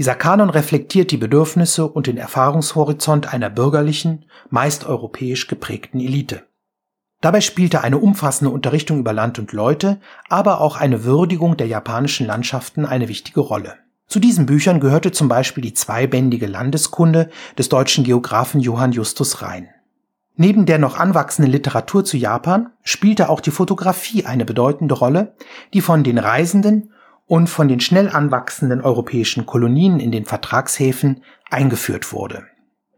Dieser 0.00 0.14
Kanon 0.14 0.48
reflektiert 0.48 1.10
die 1.10 1.18
Bedürfnisse 1.18 1.86
und 1.86 2.06
den 2.06 2.16
Erfahrungshorizont 2.16 3.34
einer 3.34 3.50
bürgerlichen, 3.50 4.24
meist 4.48 4.86
europäisch 4.86 5.46
geprägten 5.46 6.00
Elite. 6.00 6.44
Dabei 7.20 7.42
spielte 7.42 7.82
eine 7.82 7.98
umfassende 7.98 8.50
Unterrichtung 8.50 8.98
über 8.98 9.12
Land 9.12 9.38
und 9.38 9.52
Leute, 9.52 10.00
aber 10.30 10.62
auch 10.62 10.78
eine 10.78 11.04
Würdigung 11.04 11.58
der 11.58 11.66
japanischen 11.66 12.26
Landschaften 12.26 12.86
eine 12.86 13.08
wichtige 13.08 13.40
Rolle. 13.40 13.74
Zu 14.06 14.20
diesen 14.20 14.46
Büchern 14.46 14.80
gehörte 14.80 15.12
zum 15.12 15.28
Beispiel 15.28 15.62
die 15.62 15.74
zweibändige 15.74 16.46
Landeskunde 16.46 17.28
des 17.58 17.68
deutschen 17.68 18.02
Geographen 18.02 18.62
Johann 18.62 18.92
Justus 18.92 19.42
Rhein. 19.42 19.68
Neben 20.34 20.64
der 20.64 20.78
noch 20.78 20.98
anwachsenden 20.98 21.52
Literatur 21.52 22.06
zu 22.06 22.16
Japan 22.16 22.70
spielte 22.84 23.28
auch 23.28 23.42
die 23.42 23.50
Fotografie 23.50 24.24
eine 24.24 24.46
bedeutende 24.46 24.94
Rolle, 24.94 25.34
die 25.74 25.82
von 25.82 26.04
den 26.04 26.16
Reisenden 26.16 26.90
und 27.30 27.48
von 27.48 27.68
den 27.68 27.78
schnell 27.78 28.08
anwachsenden 28.08 28.80
europäischen 28.80 29.46
Kolonien 29.46 30.00
in 30.00 30.10
den 30.10 30.24
Vertragshäfen 30.24 31.22
eingeführt 31.48 32.12
wurde. 32.12 32.42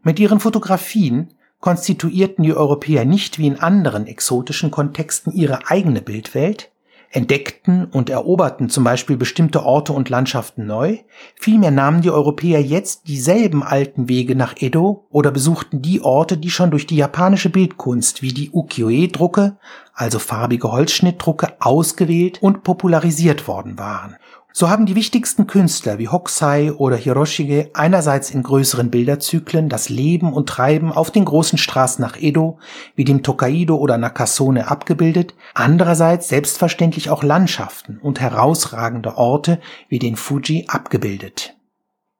Mit 0.01 0.19
ihren 0.19 0.39
Fotografien 0.39 1.35
konstituierten 1.59 2.43
die 2.43 2.55
Europäer 2.55 3.05
nicht 3.05 3.37
wie 3.37 3.45
in 3.45 3.59
anderen 3.59 4.07
exotischen 4.07 4.71
Kontexten 4.71 5.31
ihre 5.33 5.69
eigene 5.69 6.01
Bildwelt, 6.01 6.71
entdeckten 7.11 7.85
und 7.85 8.09
eroberten 8.09 8.69
zum 8.69 8.83
Beispiel 8.83 9.17
bestimmte 9.17 9.61
Orte 9.61 9.93
und 9.93 10.09
Landschaften 10.09 10.65
neu, 10.65 10.97
vielmehr 11.35 11.69
nahmen 11.69 12.01
die 12.01 12.09
Europäer 12.09 12.59
jetzt 12.59 13.07
dieselben 13.07 13.61
alten 13.61 14.09
Wege 14.09 14.35
nach 14.35 14.55
Edo 14.59 15.05
oder 15.11 15.29
besuchten 15.29 15.83
die 15.83 16.01
Orte, 16.01 16.37
die 16.37 16.49
schon 16.49 16.71
durch 16.71 16.87
die 16.87 16.95
japanische 16.95 17.51
Bildkunst 17.51 18.23
wie 18.23 18.33
die 18.33 18.49
Ukiyo-e-Drucke, 18.49 19.57
also 19.93 20.17
farbige 20.17 20.71
Holzschnittdrucke, 20.71 21.53
ausgewählt 21.59 22.41
und 22.41 22.63
popularisiert 22.63 23.47
worden 23.47 23.77
waren 23.77 24.15
so 24.55 24.69
haben 24.69 24.85
die 24.85 24.95
wichtigsten 24.95 25.47
Künstler 25.47 25.97
wie 25.97 26.09
Hokusai 26.09 26.73
oder 26.73 26.95
Hiroshige 26.95 27.71
einerseits 27.73 28.29
in 28.29 28.43
größeren 28.43 28.91
Bilderzyklen 28.91 29.67
das 29.67 29.89
Leben 29.89 30.31
und 30.31 30.47
Treiben 30.47 30.91
auf 30.91 31.09
den 31.09 31.25
großen 31.25 31.57
Straßen 31.57 32.03
nach 32.03 32.17
Edo 32.21 32.59
wie 32.95 33.03
dem 33.03 33.23
Tokaido 33.23 33.77
oder 33.77 33.97
Nakasone 33.97 34.67
abgebildet, 34.69 35.33
andererseits 35.55 36.29
selbstverständlich 36.29 37.09
auch 37.09 37.23
Landschaften 37.23 37.97
und 37.97 38.19
herausragende 38.19 39.17
Orte 39.17 39.59
wie 39.89 39.97
den 39.97 40.15
Fuji 40.15 40.65
abgebildet. 40.67 41.55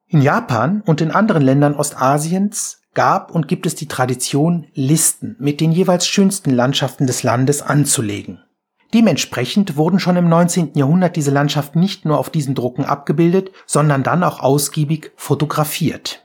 In 0.07 0.23
Japan 0.23 0.81
und 0.85 1.01
in 1.01 1.11
anderen 1.11 1.43
Ländern 1.43 1.75
Ostasiens 1.75 2.81
gab 2.95 3.29
und 3.29 3.47
gibt 3.47 3.67
es 3.67 3.75
die 3.75 3.87
Tradition, 3.87 4.65
Listen 4.73 5.35
mit 5.39 5.61
den 5.61 5.71
jeweils 5.71 6.07
schönsten 6.07 6.49
Landschaften 6.49 7.05
des 7.05 7.21
Landes 7.21 7.61
anzulegen. 7.61 8.39
Dementsprechend 8.93 9.75
wurden 9.75 9.99
schon 9.99 10.17
im 10.17 10.29
19. 10.29 10.71
Jahrhundert 10.75 11.15
diese 11.15 11.31
Landschaften 11.31 11.79
nicht 11.79 12.05
nur 12.05 12.19
auf 12.19 12.29
diesen 12.29 12.53
Drucken 12.53 12.85
abgebildet, 12.85 13.51
sondern 13.65 14.03
dann 14.03 14.23
auch 14.23 14.39
ausgiebig 14.39 15.11
fotografiert. 15.15 16.23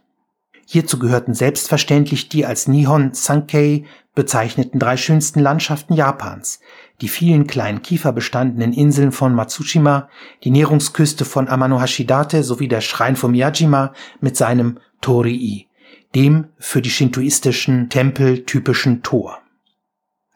Hierzu 0.67 0.99
gehörten 0.99 1.33
selbstverständlich 1.33 2.29
die 2.29 2.45
als 2.45 2.69
Nihon 2.69 3.15
Sankei 3.15 3.85
bezeichneten 4.15 4.79
drei 4.79 4.99
schönsten 4.99 5.41
Landschaften 5.41 5.95
Japans, 5.95 6.61
die 7.01 7.09
vielen 7.09 7.47
kleinen 7.47 7.81
kieferbestandenen 7.81 8.75
Inseln 8.75 9.13
von 9.13 9.35
Matsushima, 9.35 10.11
die 10.45 10.51
Nährungsküste 10.51 11.25
von 11.25 11.49
Amanohashidate 11.49 12.43
sowie 12.43 12.69
der 12.69 12.83
Schrein 12.83 13.17
von 13.17 13.31
Miyajima 13.31 13.95
mit 14.21 14.37
seinem 14.37 14.79
Torii, 15.01 15.69
dem 16.15 16.49
für 16.59 16.83
die 16.83 16.91
shintoistischen 16.91 17.89
Tempel 17.89 18.45
typischen 18.45 19.03
Tor. 19.03 19.39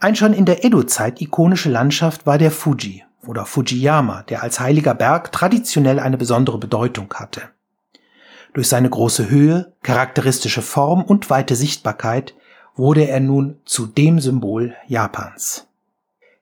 Ein 0.02 0.16
schon 0.16 0.32
in 0.32 0.46
der 0.46 0.64
Edo-Zeit 0.64 1.20
ikonische 1.20 1.70
Landschaft 1.70 2.26
war 2.26 2.36
der 2.36 2.50
Fuji 2.50 3.04
oder 3.24 3.46
Fujiyama, 3.46 4.24
der 4.24 4.42
als 4.42 4.58
heiliger 4.58 4.94
Berg 4.94 5.30
traditionell 5.30 6.00
eine 6.00 6.18
besondere 6.18 6.58
Bedeutung 6.58 7.14
hatte. 7.14 7.42
Durch 8.52 8.68
seine 8.68 8.90
große 8.90 9.30
Höhe, 9.30 9.72
charakteristische 9.84 10.60
Form 10.60 11.04
und 11.04 11.30
weite 11.30 11.54
Sichtbarkeit 11.54 12.34
wurde 12.74 13.06
er 13.06 13.20
nun 13.20 13.60
zu 13.64 13.86
dem 13.86 14.18
Symbol 14.18 14.74
Japans. 14.88 15.68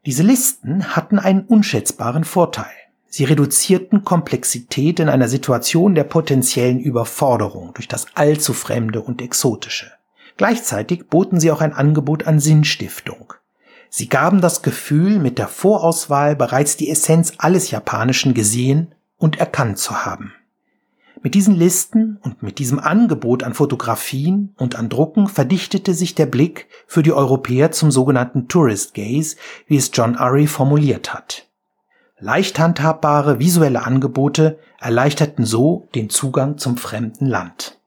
Diese 0.07 0.23
Listen 0.23 0.97
hatten 0.97 1.19
einen 1.19 1.43
unschätzbaren 1.43 2.25
Vorteil. 2.25 2.73
Sie 3.09 3.25
reduzierten 3.25 4.05
Komplexität 4.07 5.01
in 5.01 5.11
einer 5.11 5.29
Situation 5.29 5.95
der 5.95 6.05
potenziellen 6.05 6.81
Überforderung 6.81 7.75
durch 7.75 7.89
das 7.89 8.07
allzu 8.15 8.55
Fremde 8.55 9.03
und 9.03 9.21
Exotische. 9.21 9.93
Gleichzeitig 10.39 11.09
boten 11.09 11.41
sie 11.41 11.51
auch 11.51 11.61
ein 11.61 11.75
Angebot 11.75 12.27
an 12.27 12.41
Sinnstiftung. 12.41 13.35
Sie 13.91 14.09
gaben 14.09 14.41
das 14.41 14.63
Gefühl, 14.63 15.19
mit 15.19 15.39
der 15.39 15.49
Vorauswahl 15.49 16.37
bereits 16.37 16.77
die 16.77 16.89
Essenz 16.89 17.33
alles 17.39 17.73
Japanischen 17.73 18.35
gesehen 18.35 18.95
und 19.19 19.39
erkannt 19.39 19.79
zu 19.79 20.05
haben. 20.05 20.33
Mit 21.23 21.35
diesen 21.35 21.55
Listen 21.55 22.19
und 22.23 22.43
mit 22.43 22.59
diesem 22.59 22.79
Angebot 22.79 23.43
an 23.43 23.53
Fotografien 23.53 24.55
und 24.57 24.77
an 24.77 24.89
Drucken 24.89 25.27
verdichtete 25.27 25.93
sich 25.93 26.15
der 26.15 26.27
Blick 26.27 26.69
für 26.87 27.03
die 27.03 27.13
Europäer 27.13 27.73
zum 27.73 27.91
sogenannten 27.91 28.49
Tourist 28.49 28.95
Gaze, 28.95 29.37
wie 29.67 29.77
es 29.77 29.91
John 29.93 30.17
Urry 30.17 30.47
formuliert 30.47 31.13
hat. 31.13 31.49
Leicht 32.21 32.59
handhabbare 32.59 33.39
visuelle 33.39 33.85
Angebote 33.85 34.59
erleichterten 34.79 35.45
so 35.45 35.89
den 35.95 36.11
Zugang 36.11 36.59
zum 36.59 36.77
fremden 36.77 37.27
Land. 37.27 37.80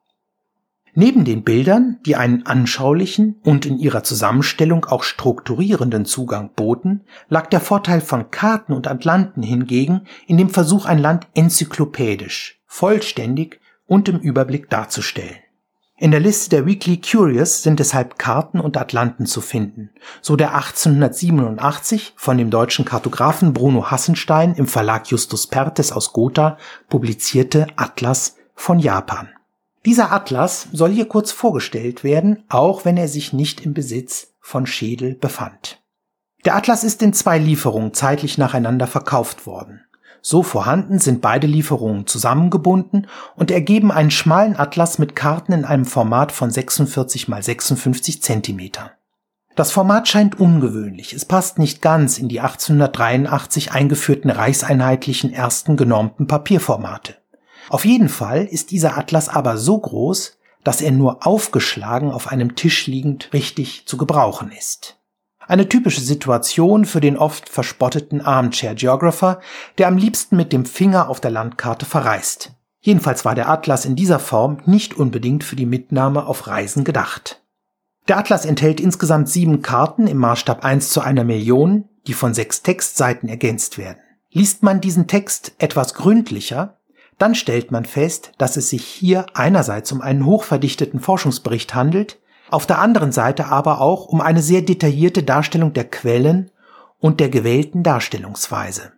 Neben 0.95 1.25
den 1.25 1.43
Bildern, 1.43 1.97
die 2.05 2.15
einen 2.15 2.45
anschaulichen 2.45 3.39
und 3.43 3.65
in 3.65 3.79
ihrer 3.79 4.03
Zusammenstellung 4.03 4.85
auch 4.85 5.01
strukturierenden 5.01 6.05
Zugang 6.05 6.51
boten, 6.55 7.01
lag 7.29 7.47
der 7.47 7.61
Vorteil 7.61 7.99
von 7.99 8.29
Karten 8.29 8.73
und 8.73 8.87
Atlanten 8.87 9.41
hingegen 9.41 10.01
in 10.27 10.37
dem 10.37 10.49
Versuch, 10.49 10.85
ein 10.85 10.99
Land 10.99 11.27
enzyklopädisch, 11.33 12.61
vollständig 12.67 13.59
und 13.87 14.07
im 14.07 14.19
Überblick 14.19 14.69
darzustellen. 14.69 15.37
In 15.97 16.11
der 16.11 16.19
Liste 16.19 16.49
der 16.49 16.65
Weekly 16.65 17.01
Curious 17.01 17.63
sind 17.63 17.79
deshalb 17.79 18.19
Karten 18.19 18.59
und 18.59 18.77
Atlanten 18.77 19.25
zu 19.25 19.41
finden, 19.41 19.89
so 20.21 20.35
der 20.35 20.53
1887 20.53 22.13
von 22.17 22.37
dem 22.37 22.49
deutschen 22.49 22.85
Kartografen 22.85 23.53
Bruno 23.53 23.89
Hassenstein 23.89 24.53
im 24.55 24.67
Verlag 24.67 25.07
Justus 25.07 25.47
Pertes 25.47 25.91
aus 25.91 26.13
Gotha 26.13 26.57
publizierte 26.89 27.67
Atlas 27.77 28.35
von 28.53 28.79
Japan. 28.79 29.29
Dieser 29.85 30.11
Atlas 30.11 30.69
soll 30.71 30.91
hier 30.91 31.07
kurz 31.07 31.31
vorgestellt 31.31 32.03
werden, 32.03 32.43
auch 32.47 32.85
wenn 32.85 32.95
er 32.95 33.09
sich 33.09 33.33
nicht 33.33 33.65
im 33.65 33.73
Besitz 33.73 34.33
von 34.39 34.65
Schädel 34.65 35.15
befand. 35.15 35.81
Der 36.45 36.55
Atlas 36.55 36.83
ist 36.83 37.01
in 37.01 37.13
zwei 37.13 37.37
Lieferungen 37.37 37.93
zeitlich 37.93 38.37
nacheinander 38.37 38.87
verkauft 38.87 39.45
worden. 39.45 39.81
So 40.21 40.41
vorhanden 40.41 40.99
sind 40.99 41.21
beide 41.21 41.47
Lieferungen 41.47 42.07
zusammengebunden 42.07 43.07
und 43.35 43.51
ergeben 43.51 43.91
einen 43.91 44.11
schmalen 44.11 44.57
Atlas 44.57 44.99
mit 44.99 45.17
Karten 45.17 45.51
in 45.51 45.65
einem 45.65 45.85
Format 45.85 46.31
von 46.31 46.49
46 46.49 47.27
x 47.27 47.45
56 47.45 48.21
cm. 48.23 48.71
Das 49.55 49.71
Format 49.71 50.07
scheint 50.07 50.39
ungewöhnlich, 50.39 51.13
es 51.13 51.25
passt 51.25 51.59
nicht 51.59 51.81
ganz 51.81 52.17
in 52.17 52.29
die 52.29 52.39
1883 52.39 53.73
eingeführten 53.73 54.31
reichseinheitlichen 54.31 55.31
ersten 55.31 55.75
genormten 55.75 56.25
Papierformate. 56.25 57.17
Auf 57.69 57.85
jeden 57.85 58.09
Fall 58.09 58.45
ist 58.45 58.71
dieser 58.71 58.97
Atlas 58.97 59.29
aber 59.29 59.57
so 59.57 59.77
groß, 59.77 60.37
dass 60.63 60.81
er 60.81 60.91
nur 60.91 61.25
aufgeschlagen 61.25 62.11
auf 62.11 62.27
einem 62.27 62.55
Tisch 62.55 62.87
liegend 62.87 63.29
richtig 63.33 63.85
zu 63.85 63.97
gebrauchen 63.97 64.51
ist. 64.51 64.97
Eine 65.45 65.67
typische 65.67 66.01
Situation 66.01 66.85
für 66.85 67.01
den 67.01 67.17
oft 67.17 67.49
verspotteten 67.49 68.21
Armchair 68.21 68.75
Geographer, 68.75 69.41
der 69.77 69.87
am 69.87 69.97
liebsten 69.97 70.37
mit 70.37 70.53
dem 70.53 70.65
Finger 70.65 71.09
auf 71.09 71.19
der 71.19 71.31
Landkarte 71.31 71.85
verreist. 71.85 72.53
Jedenfalls 72.79 73.25
war 73.25 73.35
der 73.35 73.49
Atlas 73.49 73.85
in 73.85 73.95
dieser 73.95 74.19
Form 74.19 74.61
nicht 74.65 74.93
unbedingt 74.93 75.43
für 75.43 75.55
die 75.55 75.65
Mitnahme 75.65 76.25
auf 76.25 76.47
Reisen 76.47 76.83
gedacht. 76.83 77.41
Der 78.07 78.17
Atlas 78.17 78.45
enthält 78.45 78.81
insgesamt 78.81 79.29
sieben 79.29 79.61
Karten 79.61 80.07
im 80.07 80.17
Maßstab 80.17 80.63
1 80.63 80.89
zu 80.89 81.01
einer 81.01 81.23
Million, 81.23 81.87
die 82.07 82.13
von 82.13 82.33
sechs 82.33 82.61
Textseiten 82.61 83.29
ergänzt 83.29 83.77
werden. 83.77 83.99
Liest 84.31 84.63
man 84.63 84.81
diesen 84.81 85.07
Text 85.07 85.53
etwas 85.59 85.93
gründlicher, 85.93 86.79
dann 87.23 87.35
stellt 87.35 87.71
man 87.71 87.85
fest, 87.85 88.33
dass 88.37 88.57
es 88.57 88.69
sich 88.69 88.83
hier 88.83 89.27
einerseits 89.33 89.93
um 89.93 90.01
einen 90.01 90.25
hochverdichteten 90.25 90.99
Forschungsbericht 90.99 91.73
handelt, 91.73 92.19
auf 92.49 92.65
der 92.65 92.79
anderen 92.79 93.13
Seite 93.13 93.45
aber 93.45 93.79
auch 93.79 94.07
um 94.07 94.19
eine 94.19 94.41
sehr 94.41 94.61
detaillierte 94.61 95.23
Darstellung 95.23 95.71
der 95.71 95.85
Quellen 95.85 96.51
und 96.99 97.21
der 97.21 97.29
gewählten 97.29 97.81
Darstellungsweise. 97.81 98.91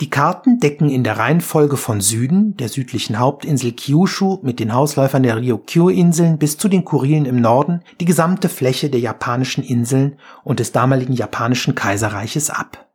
Die 0.00 0.10
Karten 0.10 0.58
decken 0.58 0.90
in 0.90 1.04
der 1.04 1.18
Reihenfolge 1.18 1.76
von 1.76 2.00
Süden, 2.00 2.56
der 2.56 2.68
südlichen 2.68 3.20
Hauptinsel 3.20 3.70
Kyushu 3.76 4.40
mit 4.42 4.58
den 4.58 4.74
Hausläufern 4.74 5.22
der 5.22 5.36
Ryukyu-Inseln 5.36 6.38
bis 6.38 6.58
zu 6.58 6.68
den 6.68 6.84
Kurilen 6.84 7.26
im 7.26 7.40
Norden 7.40 7.82
die 8.00 8.06
gesamte 8.06 8.48
Fläche 8.48 8.90
der 8.90 8.98
japanischen 8.98 9.62
Inseln 9.62 10.16
und 10.42 10.58
des 10.58 10.72
damaligen 10.72 11.12
japanischen 11.12 11.76
Kaiserreiches 11.76 12.50
ab. 12.50 12.88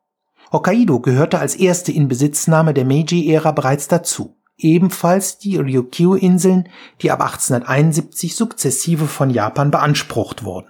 Hokkaido 0.51 0.99
gehörte 0.99 1.39
als 1.39 1.55
erste 1.55 1.93
Inbesitznahme 1.93 2.73
der 2.73 2.83
Meiji-Ära 2.83 3.53
bereits 3.53 3.87
dazu 3.87 4.36
ebenfalls 4.57 5.37
die 5.37 5.57
Ryukyu-Inseln, 5.57 6.69
die 7.01 7.11
ab 7.11 7.21
1871 7.21 8.35
sukzessive 8.35 9.07
von 9.07 9.29
Japan 9.29 9.71
beansprucht 9.71 10.43
wurden. 10.43 10.69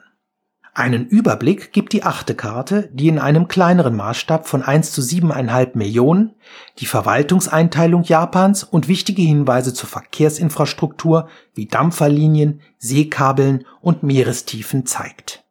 Einen 0.77 1.07
Überblick 1.07 1.73
gibt 1.73 1.91
die 1.93 2.03
achte 2.03 2.35
Karte, 2.35 2.87
die 2.93 3.07
in 3.07 3.17
einem 3.17 3.47
kleineren 3.47 3.95
Maßstab 3.95 4.47
von 4.47 4.61
1 4.61 4.91
zu 4.91 5.01
7,5 5.01 5.75
Millionen 5.75 6.35
die 6.77 6.85
Verwaltungseinteilung 6.85 8.03
Japans 8.03 8.63
und 8.63 8.87
wichtige 8.87 9.23
Hinweise 9.23 9.73
zur 9.73 9.89
Verkehrsinfrastruktur 9.89 11.29
wie 11.55 11.65
Dampferlinien, 11.65 12.61
Seekabeln 12.77 13.65
und 13.81 14.03
Meerestiefen 14.03 14.85
zeigt. 14.85 15.43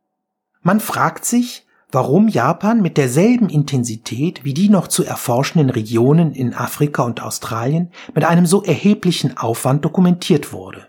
Man 0.63 0.79
fragt 0.79 1.25
sich, 1.25 1.66
warum 1.97 2.29
Japan 2.29 2.83
mit 2.83 2.99
derselben 2.99 3.49
Intensität 3.49 4.45
wie 4.45 4.53
die 4.53 4.69
noch 4.69 4.87
zu 4.87 5.03
erforschenden 5.03 5.71
Regionen 5.71 6.35
in 6.35 6.53
Afrika 6.53 7.03
und 7.05 7.23
Australien 7.23 7.91
mit 8.15 8.23
einem 8.23 8.45
so 8.45 8.63
erheblichen 8.63 9.39
Aufwand 9.39 9.83
dokumentiert 9.83 10.53
wurde. 10.53 10.89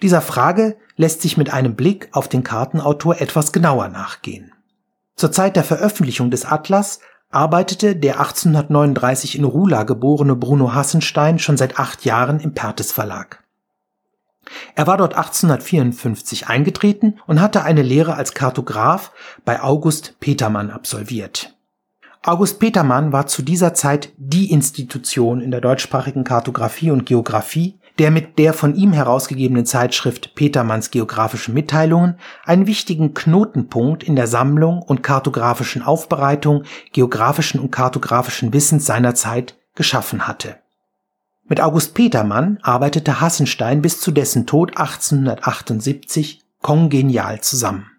Dieser 0.00 0.22
Frage 0.22 0.78
lässt 0.96 1.20
sich 1.20 1.36
mit 1.36 1.52
einem 1.52 1.74
Blick 1.74 2.08
auf 2.12 2.28
den 2.28 2.44
Kartenautor 2.44 3.20
etwas 3.20 3.52
genauer 3.52 3.88
nachgehen. 3.88 4.52
Zur 5.16 5.32
Zeit 5.32 5.54
der 5.54 5.64
Veröffentlichung 5.64 6.30
des 6.30 6.46
Atlas 6.46 7.00
arbeitete 7.28 7.94
der 7.94 8.18
1839 8.18 9.36
in 9.36 9.44
Rula 9.44 9.82
geborene 9.82 10.34
Bruno 10.34 10.72
Hassenstein 10.72 11.40
schon 11.40 11.58
seit 11.58 11.78
acht 11.78 12.06
Jahren 12.06 12.40
im 12.40 12.54
Pertes 12.54 12.90
Verlag. 12.90 13.41
Er 14.74 14.86
war 14.86 14.96
dort 14.96 15.14
1854 15.14 16.48
eingetreten 16.48 17.18
und 17.26 17.40
hatte 17.40 17.62
eine 17.62 17.82
Lehre 17.82 18.14
als 18.14 18.34
Kartograf 18.34 19.12
bei 19.44 19.62
August 19.62 20.18
Petermann 20.20 20.70
absolviert. 20.70 21.54
August 22.24 22.60
Petermann 22.60 23.12
war 23.12 23.26
zu 23.26 23.42
dieser 23.42 23.74
Zeit 23.74 24.12
die 24.16 24.52
Institution 24.52 25.40
in 25.40 25.50
der 25.50 25.60
deutschsprachigen 25.60 26.22
Kartografie 26.22 26.92
und 26.92 27.04
Geographie, 27.04 27.80
der 27.98 28.10
mit 28.10 28.38
der 28.38 28.54
von 28.54 28.74
ihm 28.74 28.92
herausgegebenen 28.92 29.66
Zeitschrift 29.66 30.34
Petermanns 30.34 30.90
geografische 30.90 31.52
Mitteilungen 31.52 32.16
einen 32.44 32.66
wichtigen 32.66 33.12
Knotenpunkt 33.12 34.04
in 34.04 34.16
der 34.16 34.28
Sammlung 34.28 34.82
und 34.82 35.02
kartografischen 35.02 35.82
Aufbereitung 35.82 36.62
geografischen 36.92 37.60
und 37.60 37.72
kartografischen 37.72 38.52
Wissens 38.52 38.86
seiner 38.86 39.14
Zeit 39.14 39.56
geschaffen 39.74 40.26
hatte 40.28 40.61
mit 41.52 41.60
August 41.60 41.92
Petermann 41.92 42.58
arbeitete 42.62 43.20
Hassenstein 43.20 43.82
bis 43.82 44.00
zu 44.00 44.10
dessen 44.10 44.46
Tod 44.46 44.78
1878 44.78 46.40
kongenial 46.62 47.42
zusammen. 47.42 47.90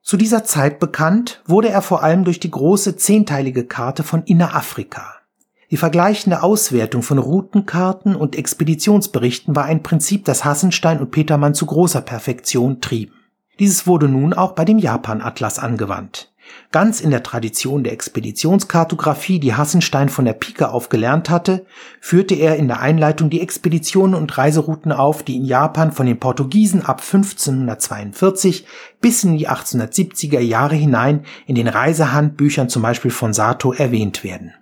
Zu 0.00 0.16
dieser 0.16 0.44
Zeit 0.44 0.78
bekannt 0.78 1.42
wurde 1.44 1.68
er 1.68 1.82
vor 1.82 2.02
allem 2.02 2.24
durch 2.24 2.40
die 2.40 2.50
große 2.50 2.96
zehnteilige 2.96 3.66
Karte 3.66 4.02
von 4.02 4.22
Innerafrika. 4.22 5.16
Die 5.70 5.76
vergleichende 5.76 6.42
Auswertung 6.42 7.02
von 7.02 7.18
Routenkarten 7.18 8.16
und 8.16 8.34
Expeditionsberichten 8.34 9.54
war 9.54 9.64
ein 9.64 9.82
Prinzip, 9.82 10.24
das 10.24 10.46
Hassenstein 10.46 11.00
und 11.00 11.10
Petermann 11.10 11.52
zu 11.52 11.66
großer 11.66 12.00
Perfektion 12.00 12.80
trieben. 12.80 13.12
Dieses 13.58 13.86
wurde 13.86 14.08
nun 14.08 14.32
auch 14.32 14.52
bei 14.52 14.64
dem 14.64 14.78
Japan-Atlas 14.78 15.58
angewandt. 15.58 16.29
Ganz 16.72 17.00
in 17.00 17.10
der 17.10 17.22
Tradition 17.22 17.82
der 17.82 17.92
Expeditionskartographie, 17.92 19.40
die 19.40 19.54
Hassenstein 19.54 20.08
von 20.08 20.24
der 20.24 20.34
Pike 20.34 20.70
auf 20.70 20.88
gelernt 20.88 21.28
hatte, 21.28 21.66
führte 22.00 22.34
er 22.34 22.56
in 22.56 22.68
der 22.68 22.80
Einleitung 22.80 23.28
die 23.28 23.40
Expeditionen 23.40 24.14
und 24.14 24.38
Reiserouten 24.38 24.92
auf, 24.92 25.22
die 25.22 25.36
in 25.36 25.44
Japan 25.44 25.90
von 25.90 26.06
den 26.06 26.20
Portugiesen 26.20 26.84
ab 26.84 27.00
1542 27.00 28.66
bis 29.00 29.24
in 29.24 29.36
die 29.36 29.48
1870er 29.48 30.40
Jahre 30.40 30.76
hinein 30.76 31.24
in 31.46 31.56
den 31.56 31.68
Reisehandbüchern 31.68 32.68
zum 32.68 32.82
Beispiel 32.82 33.10
von 33.10 33.32
Sato 33.32 33.72
erwähnt 33.72 34.22
werden. 34.22 34.54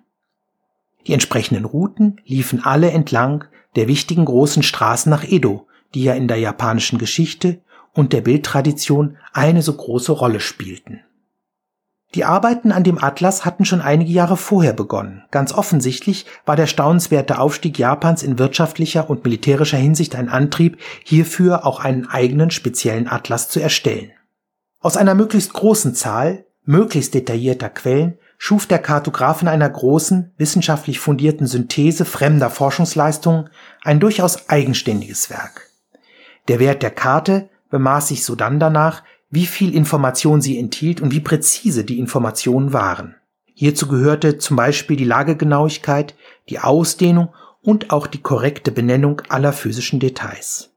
Die 1.06 1.12
entsprechenden 1.12 1.64
Routen 1.64 2.20
liefen 2.24 2.64
alle 2.64 2.90
entlang 2.90 3.44
der 3.76 3.88
wichtigen 3.88 4.24
großen 4.24 4.62
Straßen 4.62 5.10
nach 5.10 5.24
Edo, 5.24 5.66
die 5.94 6.04
ja 6.04 6.14
in 6.14 6.28
der 6.28 6.38
japanischen 6.38 6.98
Geschichte 6.98 7.60
und 7.92 8.12
der 8.12 8.20
Bildtradition 8.20 9.16
eine 9.32 9.62
so 9.62 9.72
große 9.72 10.12
Rolle 10.12 10.40
spielten. 10.40 11.00
Die 12.14 12.24
Arbeiten 12.24 12.72
an 12.72 12.84
dem 12.84 13.02
Atlas 13.02 13.44
hatten 13.44 13.66
schon 13.66 13.82
einige 13.82 14.10
Jahre 14.10 14.38
vorher 14.38 14.72
begonnen. 14.72 15.24
Ganz 15.30 15.52
offensichtlich 15.52 16.24
war 16.46 16.56
der 16.56 16.66
staunenswerte 16.66 17.38
Aufstieg 17.38 17.78
Japans 17.78 18.22
in 18.22 18.38
wirtschaftlicher 18.38 19.10
und 19.10 19.24
militärischer 19.24 19.76
Hinsicht 19.76 20.16
ein 20.16 20.30
Antrieb, 20.30 20.78
hierfür 21.04 21.66
auch 21.66 21.80
einen 21.80 22.08
eigenen 22.08 22.50
speziellen 22.50 23.08
Atlas 23.08 23.50
zu 23.50 23.60
erstellen. 23.60 24.10
Aus 24.80 24.96
einer 24.96 25.14
möglichst 25.14 25.52
großen 25.52 25.94
Zahl 25.94 26.46
möglichst 26.64 27.12
detaillierter 27.14 27.68
Quellen 27.68 28.18
schuf 28.38 28.66
der 28.66 28.78
Kartograf 28.78 29.42
in 29.42 29.48
einer 29.48 29.68
großen, 29.68 30.32
wissenschaftlich 30.38 31.00
fundierten 31.00 31.46
Synthese 31.46 32.04
fremder 32.04 32.48
Forschungsleistungen 32.48 33.50
ein 33.82 34.00
durchaus 34.00 34.48
eigenständiges 34.48 35.28
Werk. 35.28 35.68
Der 36.46 36.60
Wert 36.60 36.82
der 36.82 36.92
Karte 36.92 37.50
bemaß 37.70 38.08
sich 38.08 38.24
sodann 38.24 38.60
danach, 38.60 39.02
wie 39.30 39.46
viel 39.46 39.74
Information 39.74 40.40
sie 40.40 40.58
enthielt 40.58 41.00
und 41.00 41.12
wie 41.12 41.20
präzise 41.20 41.84
die 41.84 41.98
Informationen 41.98 42.72
waren. 42.72 43.14
Hierzu 43.54 43.88
gehörte 43.88 44.38
zum 44.38 44.56
Beispiel 44.56 44.96
die 44.96 45.04
Lagegenauigkeit, 45.04 46.14
die 46.48 46.60
Ausdehnung 46.60 47.30
und 47.60 47.90
auch 47.90 48.06
die 48.06 48.20
korrekte 48.20 48.70
Benennung 48.70 49.20
aller 49.28 49.52
physischen 49.52 50.00
Details. 50.00 50.70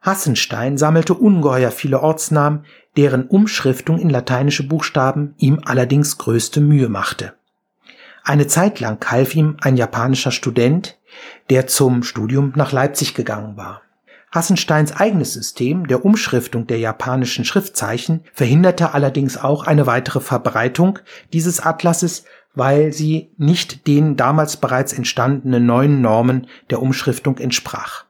Hassenstein 0.00 0.76
sammelte 0.76 1.14
ungeheuer 1.14 1.70
viele 1.70 2.00
Ortsnamen, 2.00 2.64
deren 2.96 3.26
Umschriftung 3.26 3.98
in 3.98 4.10
lateinische 4.10 4.66
Buchstaben 4.66 5.34
ihm 5.38 5.60
allerdings 5.64 6.18
größte 6.18 6.60
Mühe 6.60 6.88
machte. 6.88 7.34
Eine 8.22 8.46
Zeit 8.46 8.80
lang 8.80 9.04
half 9.10 9.34
ihm 9.34 9.56
ein 9.60 9.76
japanischer 9.76 10.30
Student, 10.30 10.98
der 11.50 11.66
zum 11.66 12.02
Studium 12.02 12.52
nach 12.56 12.72
Leipzig 12.72 13.14
gegangen 13.14 13.56
war. 13.56 13.82
Hassensteins 14.34 14.90
eigenes 14.90 15.32
System 15.32 15.86
der 15.86 16.04
Umschriftung 16.04 16.66
der 16.66 16.80
japanischen 16.80 17.44
Schriftzeichen 17.44 18.24
verhinderte 18.32 18.92
allerdings 18.92 19.36
auch 19.36 19.64
eine 19.64 19.86
weitere 19.86 20.18
Verbreitung 20.18 20.98
dieses 21.32 21.60
Atlases, 21.60 22.24
weil 22.52 22.92
sie 22.92 23.30
nicht 23.36 23.86
den 23.86 24.16
damals 24.16 24.56
bereits 24.56 24.92
entstandenen 24.92 25.66
neuen 25.66 26.00
Normen 26.00 26.48
der 26.70 26.82
Umschriftung 26.82 27.38
entsprach. 27.38 28.06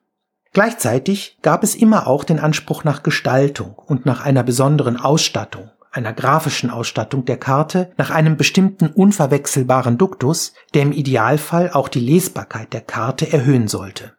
Gleichzeitig 0.55 1.37
gab 1.43 1.63
es 1.63 1.75
immer 1.75 2.07
auch 2.07 2.25
den 2.25 2.39
Anspruch 2.39 2.85
nach 2.85 3.03
Gestaltung 3.03 3.75
und 3.75 4.07
nach 4.07 4.25
einer 4.25 4.45
besonderen 4.45 4.97
Ausstattung, 4.97 5.71
einer 5.93 6.15
grafischen 6.15 6.71
Ausstattung 6.71 7.27
der 7.27 7.37
Karte, 7.37 7.93
nach 7.99 8.09
einem 8.09 8.39
bestimmten 8.39 8.87
unverwechselbaren 8.87 9.99
Duktus, 9.99 10.55
der 10.73 10.83
im 10.83 10.93
Idealfall 10.93 11.71
auch 11.71 11.89
die 11.89 12.01
Lesbarkeit 12.01 12.73
der 12.73 12.81
Karte 12.81 13.31
erhöhen 13.31 13.69
sollte. 13.69 14.14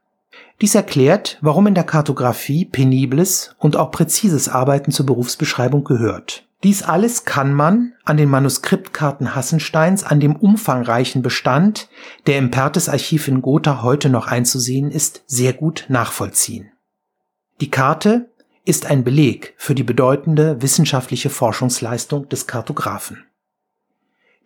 Dies 0.62 0.74
erklärt, 0.74 1.38
warum 1.42 1.68
in 1.68 1.76
der 1.76 1.84
Kartografie 1.84 2.66
penibles 2.66 3.56
und 3.60 3.76
auch 3.76 3.92
präzises 3.92 4.48
Arbeiten 4.48 4.92
zur 4.92 5.06
Berufsbeschreibung 5.06 5.84
gehört. 5.84 6.48
Dies 6.64 6.82
alles 6.82 7.26
kann 7.26 7.54
man 7.54 7.94
an 8.06 8.18
den 8.18 8.30
Manuskriptkarten 8.30 9.36
Hassensteins, 9.36 10.04
an 10.04 10.20
dem 10.20 10.36
umfangreichen 10.36 11.22
Bestand, 11.22 11.90
der 12.26 12.38
im 12.38 12.50
Pertes-Archiv 12.50 13.28
in 13.28 13.42
Gotha 13.42 13.84
heute 13.84 14.10
noch 14.10 14.28
einzusehen 14.28 14.90
ist, 14.90 15.24
sehr 15.28 15.54
gut 15.54 15.86
nachvollziehen. 15.90 16.72
Die 17.62 17.70
Karte 17.70 18.32
ist 18.64 18.88
ein 18.88 19.04
Beleg 19.04 19.54
für 19.58 19.76
die 19.76 19.84
bedeutende 19.84 20.62
wissenschaftliche 20.62 21.30
Forschungsleistung 21.30 22.30
des 22.30 22.48
Kartografen. 22.48 23.26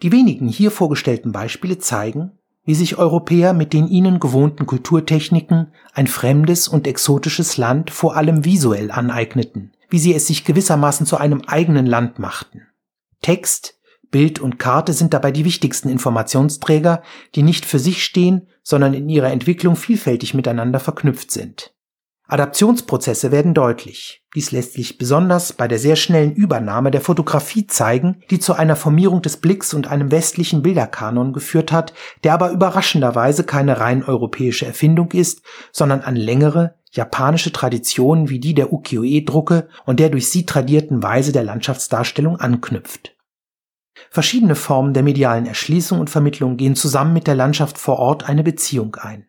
Die 0.02 0.12
wenigen 0.12 0.48
hier 0.48 0.72
vorgestellten 0.72 1.32
Beispiele 1.32 1.78
zeigen, 1.78 2.39
wie 2.64 2.76
sich 2.76 2.98
Europäer 2.98 3.54
mit 3.54 3.74
den 3.74 3.88
ihnen 3.88 4.20
gewohnten 4.20 4.66
Kulturtechniken 4.66 5.74
ein 5.94 6.08
fremdes 6.08 6.68
und 6.68 6.88
exotisches 6.88 7.58
Land 7.58 7.92
vor 7.92 8.16
allem 8.16 8.46
visuell 8.46 8.92
aneigneten, 8.92 9.74
wie 9.90 10.00
sie 10.00 10.14
es 10.14 10.28
sich 10.28 10.46
gewissermaßen 10.46 11.06
zu 11.06 11.18
einem 11.18 11.42
eigenen 11.48 11.86
Land 11.86 12.20
machten. 12.20 12.68
Text, 13.22 13.80
Bild 14.12 14.40
und 14.40 14.60
Karte 14.60 14.94
sind 14.94 15.14
dabei 15.14 15.32
die 15.32 15.46
wichtigsten 15.46 15.90
Informationsträger, 15.90 17.04
die 17.36 17.44
nicht 17.44 17.66
für 17.66 17.80
sich 17.80 18.04
stehen, 18.04 18.48
sondern 18.64 18.94
in 18.94 19.10
ihrer 19.10 19.32
Entwicklung 19.32 19.76
vielfältig 19.76 20.34
miteinander 20.34 20.80
verknüpft 20.80 21.32
sind. 21.32 21.74
Adaptionsprozesse 22.28 23.32
werden 23.32 23.54
deutlich. 23.54 24.19
Dies 24.36 24.52
lässt 24.52 24.74
sich 24.74 25.00
besonders 25.00 25.54
bei 25.54 25.68
der 25.68 25.80
sehr 25.80 25.96
schnellen 25.96 26.34
Übernahme 26.34 26.92
der 26.92 27.02
Fotografie 27.02 27.66
zeigen, 27.66 28.22
die 28.30 28.40
zu 28.40 28.54
einer 28.54 28.76
Formierung 28.76 29.24
des 29.24 29.38
Blicks 29.38 29.74
und 29.74 29.88
einem 29.88 30.12
westlichen 30.12 30.62
Bilderkanon 30.62 31.34
geführt 31.34 31.72
hat, 31.72 31.94
der 32.24 32.34
aber 32.34 32.52
überraschenderweise 32.52 33.44
keine 33.44 33.80
rein 33.80 34.04
europäische 34.04 34.68
Erfindung 34.68 35.12
ist, 35.14 35.42
sondern 35.72 36.02
an 36.02 36.16
längere 36.16 36.76
japanische 36.92 37.52
Traditionen 37.52 38.30
wie 38.30 38.40
die 38.40 38.54
der 38.54 38.72
Ukiyo-e-Drucke 38.72 39.68
und 39.86 40.00
der 40.00 40.10
durch 40.10 40.30
sie 40.30 40.46
tradierten 40.46 41.02
Weise 41.02 41.32
der 41.32 41.44
Landschaftsdarstellung 41.44 42.40
anknüpft. 42.40 43.16
Verschiedene 44.12 44.56
Formen 44.56 44.94
der 44.94 45.04
medialen 45.04 45.46
Erschließung 45.48 46.00
und 46.00 46.10
Vermittlung 46.10 46.58
gehen 46.58 46.76
zusammen 46.76 47.14
mit 47.14 47.28
der 47.28 47.36
Landschaft 47.36 47.78
vor 47.78 47.98
Ort 47.98 48.30
eine 48.30 48.44
Beziehung 48.44 48.96
ein. 48.96 49.28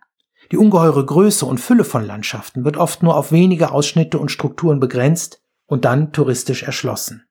Die 0.52 0.56
ungeheure 0.56 1.04
Größe 1.04 1.46
und 1.46 1.58
Fülle 1.58 1.84
von 1.84 2.04
Landschaften 2.04 2.64
wird 2.64 2.76
oft 2.76 3.02
nur 3.02 3.16
auf 3.16 3.30
wenige 3.30 3.70
Ausschnitte 3.70 4.18
und 4.18 4.30
Strukturen 4.30 4.80
begrenzt 4.80 5.42
und 5.66 5.84
dann 5.84 6.12
touristisch 6.12 6.64
erschlossen. 6.64 7.24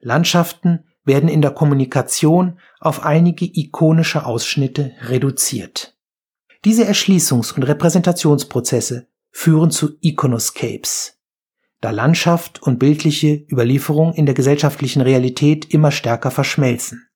Landschaften 0.00 0.84
werden 1.04 1.28
in 1.28 1.42
der 1.42 1.50
Kommunikation 1.50 2.58
auf 2.80 3.04
einige 3.04 3.44
ikonische 3.44 4.24
Ausschnitte 4.24 4.92
reduziert. 5.02 5.96
Diese 6.64 6.84
Erschließungs- 6.84 7.54
und 7.54 7.64
Repräsentationsprozesse 7.64 9.08
führen 9.30 9.70
zu 9.70 9.98
Iconoscapes, 10.00 11.18
da 11.80 11.90
Landschaft 11.90 12.62
und 12.62 12.78
bildliche 12.78 13.44
Überlieferung 13.50 14.14
in 14.14 14.26
der 14.26 14.34
gesellschaftlichen 14.34 15.02
Realität 15.02 15.72
immer 15.72 15.90
stärker 15.90 16.30
verschmelzen. 16.30 17.08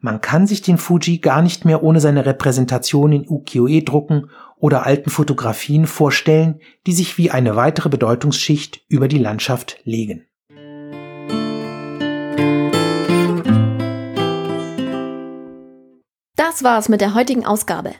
Man 0.00 0.20
kann 0.20 0.46
sich 0.46 0.62
den 0.62 0.78
Fuji 0.78 1.18
gar 1.18 1.42
nicht 1.42 1.64
mehr 1.64 1.82
ohne 1.82 2.00
seine 2.00 2.24
Repräsentation 2.24 3.10
in 3.10 3.28
Ukiyo-e-Drucken 3.28 4.30
oder 4.56 4.86
alten 4.86 5.10
Fotografien 5.10 5.88
vorstellen, 5.88 6.60
die 6.86 6.92
sich 6.92 7.18
wie 7.18 7.32
eine 7.32 7.56
weitere 7.56 7.88
Bedeutungsschicht 7.88 8.82
über 8.88 9.08
die 9.08 9.18
Landschaft 9.18 9.78
legen. 9.82 10.24
Das 16.36 16.62
war's 16.62 16.88
mit 16.88 17.00
der 17.00 17.14
heutigen 17.14 17.44
Ausgabe. 17.44 17.92